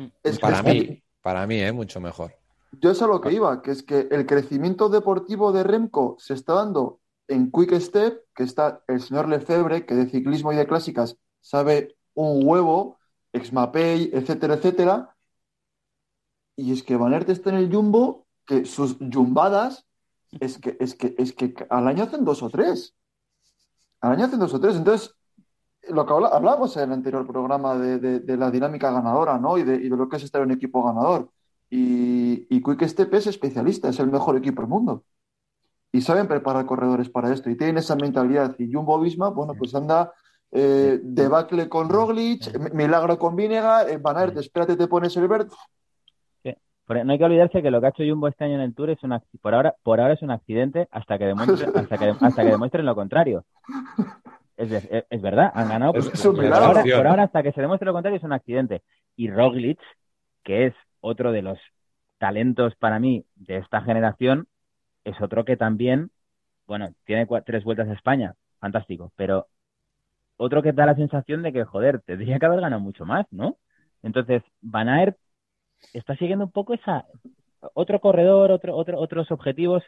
[0.41, 1.71] para mí, para mí, ¿eh?
[1.71, 2.33] mucho mejor.
[2.71, 6.33] Yo es a lo que iba, que es que el crecimiento deportivo de Remco se
[6.33, 10.67] está dando en Quick Step, que está el señor Lefebvre, que de ciclismo y de
[10.67, 12.97] clásicas sabe un huevo,
[13.33, 15.15] Exmapay, etcétera, etcétera.
[16.55, 19.85] Y es que Van está en el Jumbo, que sus jumbadas
[20.39, 22.95] es que, es que, es que al año hacen dos o tres.
[24.01, 24.75] Al año hacen dos o tres.
[24.75, 25.13] Entonces,
[25.89, 29.57] lo que hablábamos en el anterior programa de, la dinámica ganadora, ¿no?
[29.57, 31.29] Y de, lo que es estar en un equipo ganador.
[31.69, 35.03] Y, y Quick Step es especialista, es el mejor equipo del mundo.
[35.91, 37.49] Y saben preparar corredores para esto.
[37.49, 38.55] Y tienen esa mentalidad.
[38.59, 40.13] Y Jumbo Visma, bueno, pues anda
[40.57, 45.49] eh, debacle con Roglic, milagro con Vinegar, eh, Van Aert, espérate, te pones el verde.
[46.87, 48.91] No hay que olvidarse que lo que ha hecho Jumbo este año en el Tour
[48.91, 52.43] es un por ahora por ahora es un accidente hasta que demuestre, hasta que, hasta
[52.43, 53.43] que demuestren lo contrario.
[54.55, 54.71] Es,
[55.09, 55.91] es, verdad, han ganado.
[55.91, 58.81] por, ahora, hasta que se demuestre lo contrario, es un accidente.
[59.17, 59.79] Y Roglic,
[60.41, 61.59] que es otro de los
[62.17, 64.47] talentos para mí de esta generación,
[65.03, 66.11] es otro que también,
[66.65, 69.47] bueno, tiene tres vueltas a España, fantástico, pero
[70.37, 73.57] otro que da la sensación de que, joder, tendría que haber ganado mucho más, ¿no?
[74.03, 75.17] Entonces, Van Aert
[75.93, 77.05] está siguiendo un poco esa
[77.73, 79.83] otro corredor, otro, otro, otros objetivos,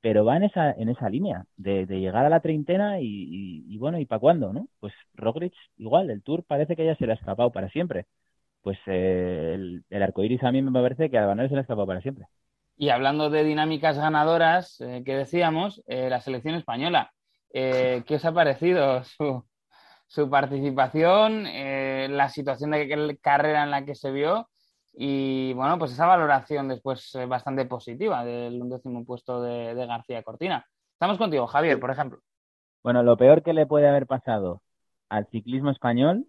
[0.00, 4.06] pero va en esa, en esa línea de, llegar a la treintena y, bueno, ¿y
[4.06, 4.68] para cuándo, no?
[4.80, 8.06] Pues Roglic igual, el Tour parece que ya se le ha escapado para siempre.
[8.62, 11.62] Pues eh, el, el arcoiris a mí me parece que a Van se le ha
[11.62, 12.26] escapado para siempre.
[12.76, 17.12] Y hablando de dinámicas ganadoras, eh, que decíamos, eh, la selección española,
[17.52, 19.44] ¿qué os ha parecido su,
[20.06, 24.48] su participación, la situación de carrera en la que se vio
[24.98, 30.66] y bueno, pues esa valoración después eh, bastante positiva del undécimo puesto de, García Cortina.
[30.94, 32.18] Estamos contigo, Javier, por ejemplo.
[32.82, 34.62] Bueno, lo peor que le puede haber pasado
[35.10, 36.26] al ciclismo español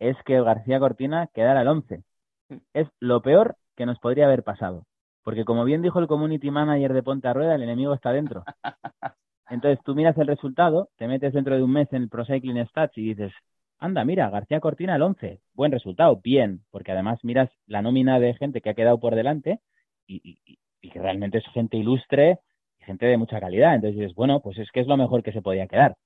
[0.00, 2.02] es que García Cortina quedara al 11.
[2.48, 2.56] Mm.
[2.74, 4.84] Es lo peor que nos podría haber pasado.
[5.22, 8.42] Porque como bien dijo el community manager de Ponte a Rueda, el enemigo está dentro.
[9.50, 12.66] Entonces tú miras el resultado, te metes dentro de un mes en el Pro Cycling
[12.66, 13.32] Stats y dices,
[13.78, 18.34] anda, mira, García Cortina el 11, buen resultado, bien, porque además miras la nómina de
[18.34, 19.60] gente que ha quedado por delante
[20.06, 20.38] y,
[20.80, 22.38] que realmente es gente ilustre
[22.80, 23.74] y gente de mucha calidad.
[23.74, 25.96] Entonces dices, bueno, pues es que es lo mejor que se podía quedar.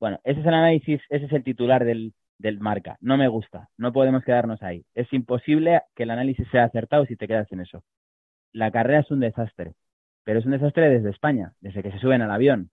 [0.00, 2.96] Bueno, ese es el análisis, ese es el titular del, del marca.
[3.00, 4.84] No me gusta, no podemos quedarnos ahí.
[4.94, 7.84] Es imposible que el análisis sea acertado si te quedas en eso.
[8.52, 9.74] La carrera es un desastre,
[10.24, 12.70] pero es un desastre desde España, desde que se suben al avión,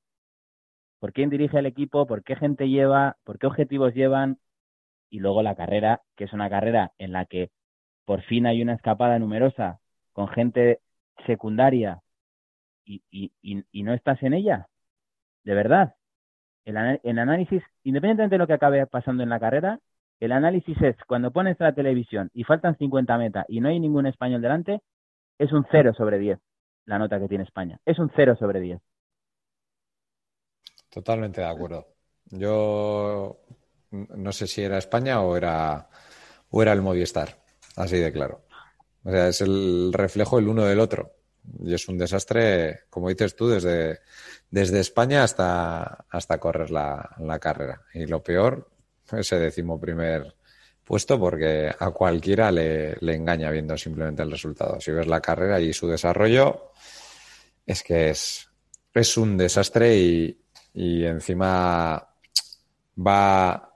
[0.99, 4.37] por quién dirige el equipo, por qué gente lleva, por qué objetivos llevan
[5.09, 7.51] y luego la carrera, que es una carrera en la que
[8.05, 9.79] por fin hay una escapada numerosa
[10.13, 10.81] con gente
[11.25, 12.01] secundaria
[12.85, 13.31] y,
[13.83, 14.67] no estás en ella,
[15.43, 15.95] de verdad.
[16.65, 19.79] El, el, análisis, independientemente de lo que acabe pasando en la carrera,
[20.19, 24.05] el análisis es cuando pones la televisión y faltan 50 metas y no hay ningún
[24.05, 24.81] español delante,
[25.37, 26.39] es un 0 sobre 10
[26.89, 27.79] la nota que tiene España.
[27.85, 28.81] Es un 0 sobre 10.
[30.89, 31.87] Totalmente de acuerdo.
[32.25, 33.39] Yo
[33.91, 35.87] no sé si era España o era,
[36.49, 37.37] o era el Movistar,
[37.75, 38.41] así de claro.
[39.03, 41.13] O sea, es el reflejo el uno del otro.
[41.63, 43.99] Y es un desastre, como dices tú, desde,
[44.49, 47.83] desde España hasta, hasta correr la, la carrera.
[47.93, 48.67] Y lo peor,
[49.11, 50.35] ese décimo primer
[50.89, 54.81] puesto, porque a cualquiera le, engaña viendo simplemente el resultado.
[54.81, 56.71] Si ves la carrera y su desarrollo,
[57.63, 58.47] es que es,
[59.17, 60.41] un desastre y,
[60.73, 62.09] y encima
[62.97, 63.71] va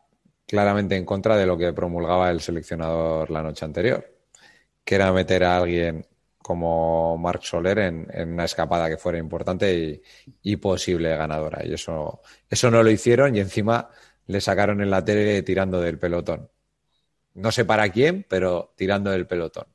[0.48, 4.04] claramente en contra de lo que promulgaba el seleccionador la noche anterior,
[4.84, 6.08] que era meter a alguien
[6.40, 10.02] como Marc Soler en, una escapada que fuera importante
[10.42, 11.66] y, posible ganadora.
[11.66, 13.90] Y eso, eso no lo hicieron y encima
[14.28, 16.50] le sacaron en la tele tirando del pelotón.
[17.36, 19.66] No sé para quién, pero tirando del pelotón.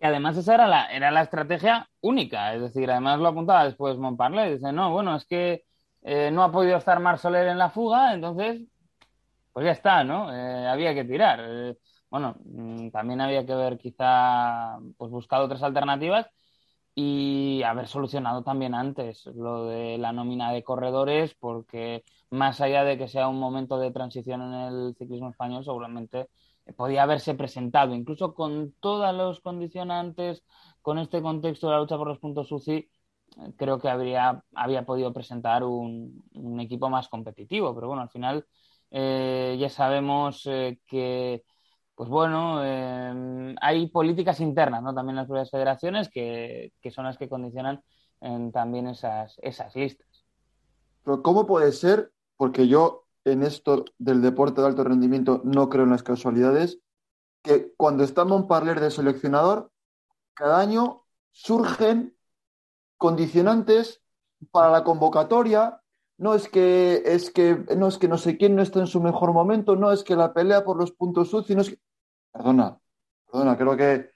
[0.00, 3.98] Y además esa era la, era la estrategia única, es decir, además lo apuntaba después
[3.98, 5.64] Montparler, dice, no, bueno, es que
[6.02, 8.62] eh, no ha podido estar Mar en la fuga, entonces,
[9.52, 10.32] pues ya está, ¿no?
[10.34, 11.40] Eh, había que tirar.
[11.42, 11.76] Eh,
[12.10, 16.26] bueno, mm, también había que ver quizá, pues buscar otras alternativas
[16.94, 22.98] y haber solucionado también antes lo de la nómina de corredores, porque más allá de
[22.98, 26.28] que sea un momento de transición en el ciclismo español, seguramente
[26.76, 30.44] podía haberse presentado, incluso con todos los condicionantes,
[30.82, 32.88] con este contexto de la lucha por los puntos UCI,
[33.56, 36.22] creo que habría, había podido presentar un,
[36.60, 37.74] equipo más competitivo.
[37.74, 38.46] Pero bueno, al final
[38.90, 41.44] eh, ya sabemos eh, que,
[41.94, 44.94] pues bueno, eh, hay políticas internas, ¿no?
[44.94, 47.82] También las propias federaciones que, son las que condicionan
[48.52, 50.26] también esas, esas listas.
[51.02, 52.12] Pero ¿cómo puede ser?
[52.36, 56.80] Porque yo en esto del deporte de alto rendimiento no creo en las casualidades,
[57.42, 59.70] que cuando está Montparler de seleccionador,
[60.34, 62.16] cada año surgen
[62.96, 64.02] condicionantes
[64.50, 65.82] para la convocatoria,
[66.18, 69.00] no es que es que no es que no sé quién no está en su
[69.00, 71.78] mejor momento, no es que la pelea por los puntos sucios, no es que
[72.32, 72.78] perdona,
[73.30, 74.10] perdona, creo que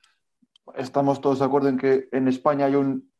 [0.76, 3.12] estamos todos de acuerdo en que en España hay un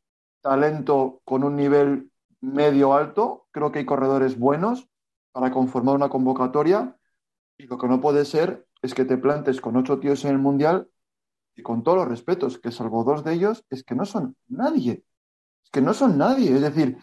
[0.43, 2.11] talento con un nivel
[2.41, 4.89] medio alto, creo que hay corredores buenos
[5.35, 6.97] para conformar una convocatoria
[7.59, 10.39] y lo que no puede ser es que te plantes con ocho tíos en el
[10.39, 10.89] mundial
[11.55, 15.05] y con todos los respetos, que salvo dos de ellos, es que no son nadie
[15.75, 16.55] que no son nadie.
[16.55, 16.97] Es decir,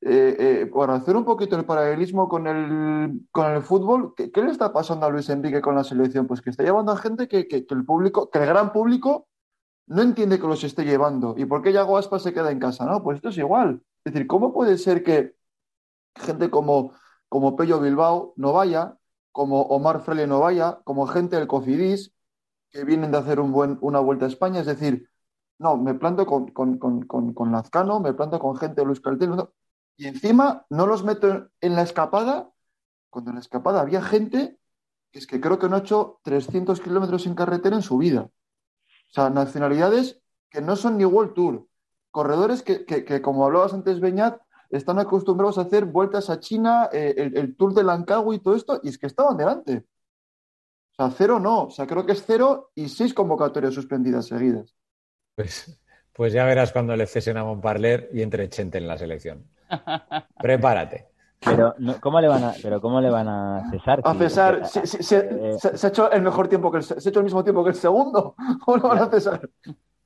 [0.00, 4.50] eh, eh, para hacer un poquito el paralelismo con el, con el fútbol, ¿qué, le
[4.50, 6.26] está pasando a Luis Enrique con la selección?
[6.26, 9.28] Pues que está llevando a gente que, el público, que el gran público
[9.86, 11.36] no entiende que los esté llevando.
[11.38, 12.84] ¿Y por qué Yago Aspas se queda en casa?
[12.84, 13.80] No, pues esto es igual.
[14.04, 15.36] Es decir, ¿cómo puede ser que
[16.16, 16.94] gente como,
[17.28, 18.98] como Pello Bilbao no vaya,
[19.32, 22.12] como Omar Freire no vaya, como gente del Cofidis,
[22.70, 24.60] que vienen de hacer una vuelta a España?
[24.60, 25.10] Es decir,
[25.58, 29.34] no, me planto con, con, Lazcano, me planto con gente de Luis Cartel.
[29.96, 32.50] y encima no los meto en la escapada,
[33.10, 34.58] cuando en la escapada había gente
[35.10, 38.22] que es que creo que no ha hecho 300 kilómetros en carretera en su vida.
[39.08, 40.20] O sea, nacionalidades
[40.50, 41.66] que no son ni World Tour.
[42.10, 44.40] Corredores que, como hablabas antes, Beñat,
[44.70, 48.80] están acostumbrados a hacer vueltas a China, eh, el, Tour de Langkawi y todo esto,
[48.82, 49.84] y es que estaban delante.
[50.92, 54.74] O sea, cero no, o sea, creo que es cero y seis convocatorias suspendidas seguidas.
[55.34, 55.78] Pues,
[56.12, 59.46] pues ya verás cuando le cesen a Montparler y entre Chente en la selección.
[60.40, 61.08] Prepárate.
[61.44, 64.00] Pero, ¿cómo le van a, pero ¿cómo le van a cesar?
[64.04, 67.44] A cesar, se, ha hecho el mejor tiempo que el, se ha hecho el mismo
[67.44, 68.34] tiempo que el segundo.
[68.64, 69.48] ¿Cómo lo van a cesar?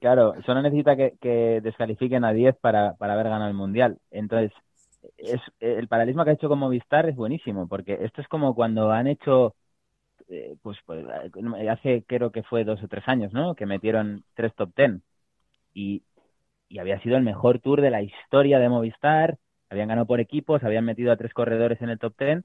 [0.00, 3.98] Claro, solo necesita que, descalifiquen a 10 para, para haber ganado el Mundial.
[4.10, 4.50] Entonces,
[5.18, 8.90] es, el paralelismo que ha hecho con Movistar es buenísimo, porque esto es como cuando
[8.92, 9.54] han hecho,
[10.28, 11.04] eh, pues, pues,
[11.70, 13.54] hace creo que fue dos o tres años, ¿no?
[13.54, 15.02] Que metieron tres top ten
[15.74, 16.02] y,
[16.68, 19.38] y había sido el mejor tour de la historia de Movistar,
[19.70, 22.44] habían ganado por equipos, habían metido a tres corredores en el top ten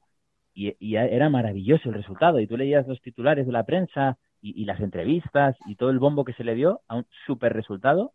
[0.53, 2.39] y, y era maravilloso el resultado.
[2.39, 4.17] Y tú leías los titulares de la prensa
[4.53, 8.13] y, las entrevistas y todo el bombo que se le dio a un super resultado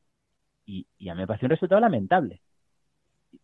[0.65, 2.41] y, a mí me pareció un resultado lamentable.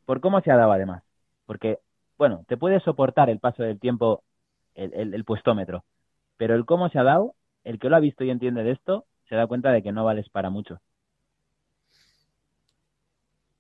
[0.05, 1.03] Por cómo se ha dado además.
[1.47, 1.81] Porque,
[2.19, 4.23] bueno, te puede soportar el paso del tiempo
[4.75, 5.85] el, el, puestómetro,
[6.37, 7.35] pero el cómo se ha dado,
[7.65, 10.05] el que lo ha visto y entiende de esto, se da cuenta de que no
[10.05, 10.81] vales para mucho.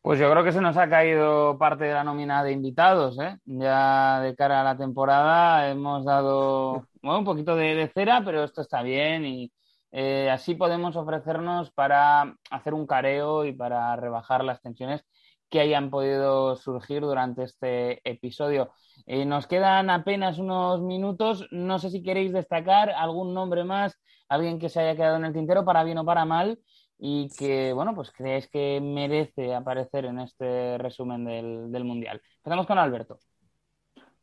[0.06, 3.38] Pues yo creo que se nos ha caído parte de la nómina de invitados, ¿eh?
[3.44, 8.82] Ya de cara a la temporada hemos dado un poquito de, cera, pero esto está
[8.82, 9.52] bien y
[9.90, 15.04] eh, así podemos ofrecernos para hacer un careo y para rebajar las tensiones
[15.50, 18.70] que hayan podido surgir durante este episodio.
[19.06, 21.48] Eh, nos quedan apenas unos minutos.
[21.50, 23.98] No sé si queréis destacar algún nombre más,
[24.28, 26.60] alguien que se haya quedado en el tintero, para bien o para mal
[26.98, 32.20] y que, bueno, pues creéis que merece aparecer en este resumen del, Mundial.
[32.38, 33.18] Empezamos con Alberto.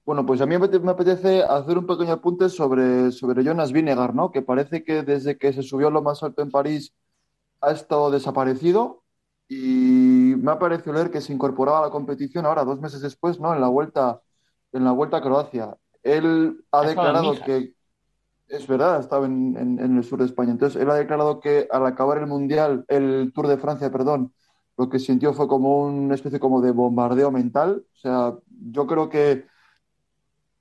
[0.05, 4.31] Bueno, pues a mí me apetece hacer un pequeño apunte sobre, sobre Jonas Vinegar, ¿no?
[4.31, 6.93] Que parece que desde que se subió a lo más alto en París
[7.61, 9.03] ha estado desaparecido
[9.47, 13.39] y me ha parecido leer que se incorporaba a la competición ahora, dos meses después,
[13.39, 13.53] ¿no?
[13.53, 14.21] En la vuelta,
[14.73, 15.77] en la vuelta a Croacia.
[16.01, 17.73] Él ha declarado que
[18.47, 20.51] es verdad, estaba en, el sur de España.
[20.51, 24.33] Entonces, él ha declarado que al acabar el Mundial, el Tour de Francia, perdón,
[24.77, 27.85] lo que sintió fue como una especie como de bombardeo mental.
[27.93, 29.45] O sea, yo creo que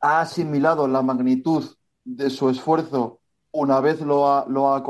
[0.00, 1.64] ha asimilado la magnitud
[2.04, 3.20] de su esfuerzo
[3.52, 4.82] una vez lo ha, lo ha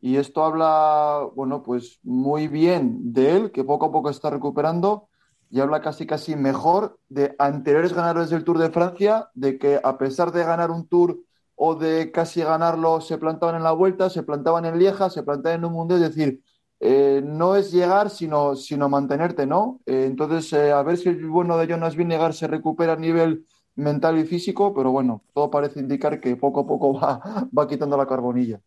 [0.00, 5.08] y esto habla, bueno, pues muy bien de él, que poco a poco está recuperando
[5.50, 9.96] y habla casi casi mejor de anteriores ganadores del Tour de Francia, de que a
[9.96, 11.20] pesar de ganar un Tour
[11.56, 15.60] o de casi ganarlo se plantaban en la vuelta, se plantaban en Lieja, se plantaban
[15.60, 16.42] en un mundial, es decir,
[16.80, 19.80] eh, no es llegar, sino, sino mantenerte, ¿no?
[19.86, 23.46] Eh, entonces, eh, a ver si el bueno de Jonas Vinegar se recupera a nivel
[23.76, 28.06] mental y físico, pero bueno, todo parece indicar que poco a poco va, quitando la
[28.06, 28.60] carbonilla.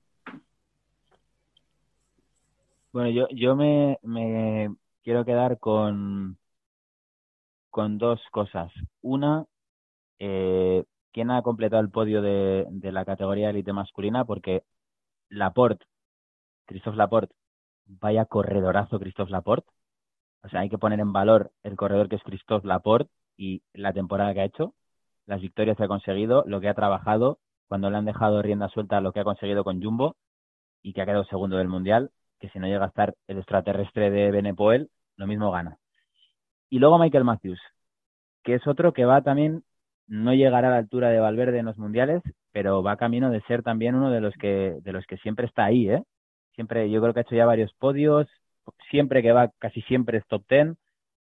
[2.91, 4.73] Bueno, yo, yo me, me
[5.03, 6.37] quiero quedar con,
[7.69, 8.71] con dos cosas.
[9.01, 9.45] Una,
[10.19, 10.83] eh,
[11.17, 14.63] quién ha completado el podio de, la categoría élite masculina, porque
[15.29, 15.83] Laporte,
[16.67, 17.33] Christophe Laporte,
[17.87, 19.67] vaya corredorazo Christophe Laporte.
[20.43, 23.93] O sea, hay que poner en valor el corredor que es Christophe Laporte y la
[23.93, 24.75] temporada que ha hecho,
[25.25, 29.01] las victorias que ha conseguido, lo que ha trabajado, cuando le han dejado rienda suelta
[29.01, 30.17] lo que ha conseguido con Jumbo
[30.83, 34.11] y que ha quedado segundo del Mundial, que si no llega a estar el extraterrestre
[34.11, 35.79] de Benepoel, lo mismo gana.
[36.69, 37.59] Y luego Michael Matthews,
[38.43, 39.63] que es otro que va también
[40.07, 43.63] no llegará a la altura de Valverde en los mundiales, pero va camino de ser
[43.63, 46.03] también uno de los que, de los que siempre está ahí, ¿eh?
[46.55, 48.27] Siempre, yo creo que ha hecho ya varios podios,
[48.89, 50.77] siempre que va, casi siempre es top ten,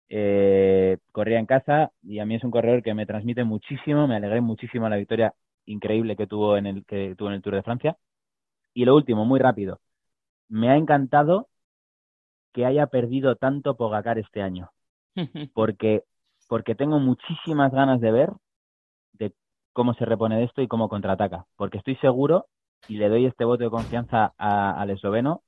[0.09, 4.17] eh, corría en casa y a mí es un corredor que me transmite muchísimo, me
[4.17, 5.35] alegré muchísimo la victoria
[5.67, 7.97] increíble que tuvo en el, que tuvo en el Tour de Francia.
[8.75, 9.81] Y lo último, muy rápido,
[10.49, 11.49] me ha encantado
[12.53, 14.71] que haya perdido tanto Pogacar este año,
[15.55, 16.05] porque,
[16.49, 18.31] porque tengo muchísimas ganas de ver
[19.75, 21.45] cómo se repone de esto y cómo contraataca.
[21.57, 22.47] Porque estoy seguro,
[22.89, 25.43] y le doy este voto de confianza al esloveno,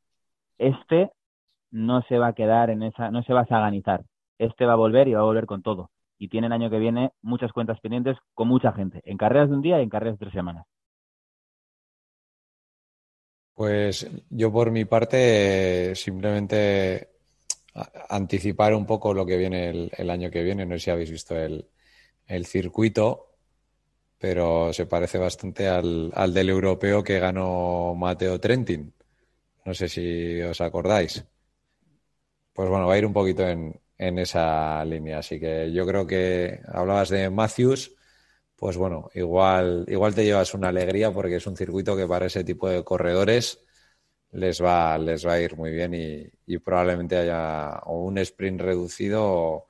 [0.59, 1.11] este
[1.71, 4.05] no se va a quedar en esa, no se va a saganizar.
[4.39, 5.91] Este va a volver y va a volver con todo.
[6.19, 9.57] Y tiene el año que viene muchas cuentas pendientes con mucha gente, en carreras de
[9.57, 10.67] un día y en carreras de tres semanas.
[13.55, 17.11] Pues yo por mi parte simplemente
[18.09, 20.67] anticipar un poco lo que viene el, año que viene.
[20.67, 21.67] No sé si habéis visto el,
[22.27, 23.36] el circuito
[24.19, 28.93] pero se parece bastante al, al del europeo que ganó Mateo Trentin.
[29.65, 31.25] No sé si os acordáis.
[32.53, 35.19] Pues bueno, va a ir un poquito en, en esa línea.
[35.19, 37.95] Así que yo creo que hablabas de Matthews,
[38.57, 42.45] pues bueno, igual, igual te llevas una alegría porque es un circuito que para ese
[42.45, 43.65] tipo de corredores
[44.33, 49.69] les va, les va a ir muy bien y, probablemente haya un sprint reducido o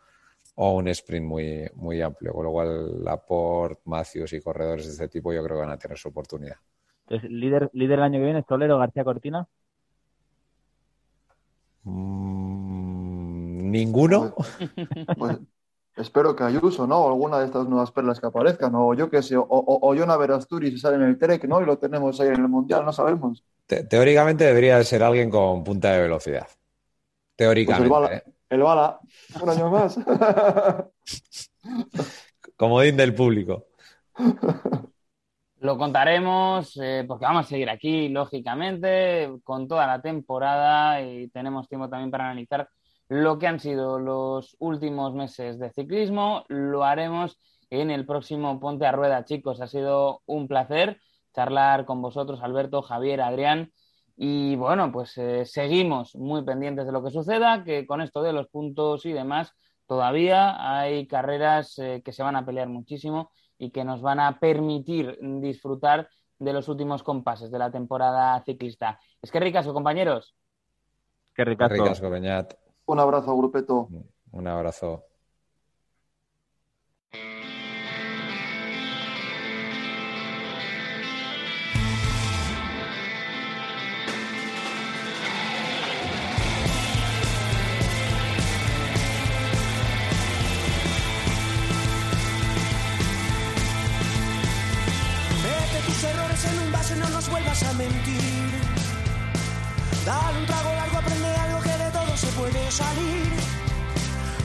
[0.57, 2.33] un sprint muy, muy amplio.
[2.33, 5.79] Con lo cual, Laporte, Matthews y corredores de este tipo yo creo que van a
[5.79, 6.57] tener su oportunidad.
[7.07, 9.47] Entonces, líder, líder el año que viene, Tolero, García Cortina.
[11.85, 14.35] Mm, Ninguno.
[15.17, 15.39] Pues,
[15.97, 16.99] espero que Ayuso, ¿no?
[17.01, 19.95] O alguna de estas nuevas perlas que aparezcan, o yo qué sé, o, o, o
[19.97, 21.61] Jonah Verasturi se sale en el Trek, ¿no?
[21.61, 23.45] Y lo tenemos ahí en el Mundial, no sabemos.
[23.67, 26.47] Te- teóricamente debería de ser alguien con punta de velocidad.
[26.47, 28.15] Pues Teóricamente.
[28.17, 28.23] ¿eh?
[28.49, 29.01] El bala,
[29.41, 29.99] un año más.
[32.57, 33.67] Comodín del público.
[35.61, 41.69] Lo contaremos eh, porque vamos a seguir aquí, lógicamente, con toda la temporada y tenemos
[41.69, 42.69] tiempo también para analizar
[43.09, 46.45] lo que han sido los últimos meses de ciclismo.
[46.49, 47.39] Lo haremos
[47.71, 49.61] en el próximo Ponte a Rueda, chicos.
[49.61, 51.01] Ha sido un placer
[51.35, 53.73] charlar con vosotros, Alberto, Javier, Adrián.
[54.17, 58.33] Y bueno, pues eh, seguimos muy pendientes de lo que suceda, que con esto de
[58.33, 59.53] los puntos y demás,
[59.87, 64.41] todavía hay carreras eh, que se van a pelear muchísimo y que nos van a
[64.41, 66.09] permitir disfrutar
[66.39, 68.99] de los últimos compases de la temporada ciclista.
[69.21, 70.35] Es que ricasco, compañeros.
[71.35, 71.75] Qué ricasco.
[71.75, 72.55] Ricasco, Beñat.
[72.87, 73.89] un abrazo, grupeto.
[74.33, 75.05] Un abrazo.
[95.87, 98.51] Tus errores en un vaso no nos vuelvas a mentir.
[100.05, 103.33] Dale un trago largo, aprende algo que de todo se puede salir.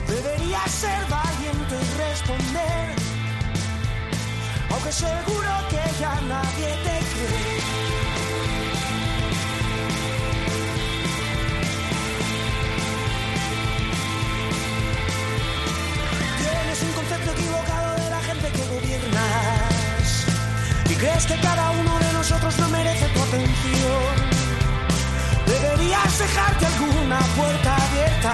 [0.07, 2.85] Deberías ser valiente y responder.
[4.71, 7.00] Aunque seguro que ya nadie te
[21.01, 24.13] crees que cada uno de nosotros no merece tu atención.
[25.47, 28.33] Deberías dejarte alguna puerta abierta.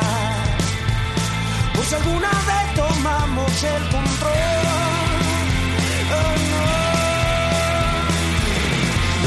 [1.75, 4.65] Pues alguna vez tomamos el control.
[6.19, 6.67] Oh, no.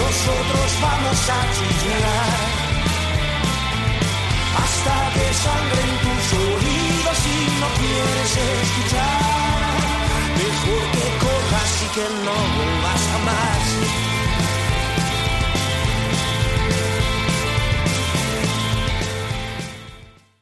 [0.02, 2.40] Nosotros vamos a chillar
[4.62, 9.70] hasta que sangren tus oídos si no quieres escuchar.
[10.42, 12.59] Mejor que corras y que no.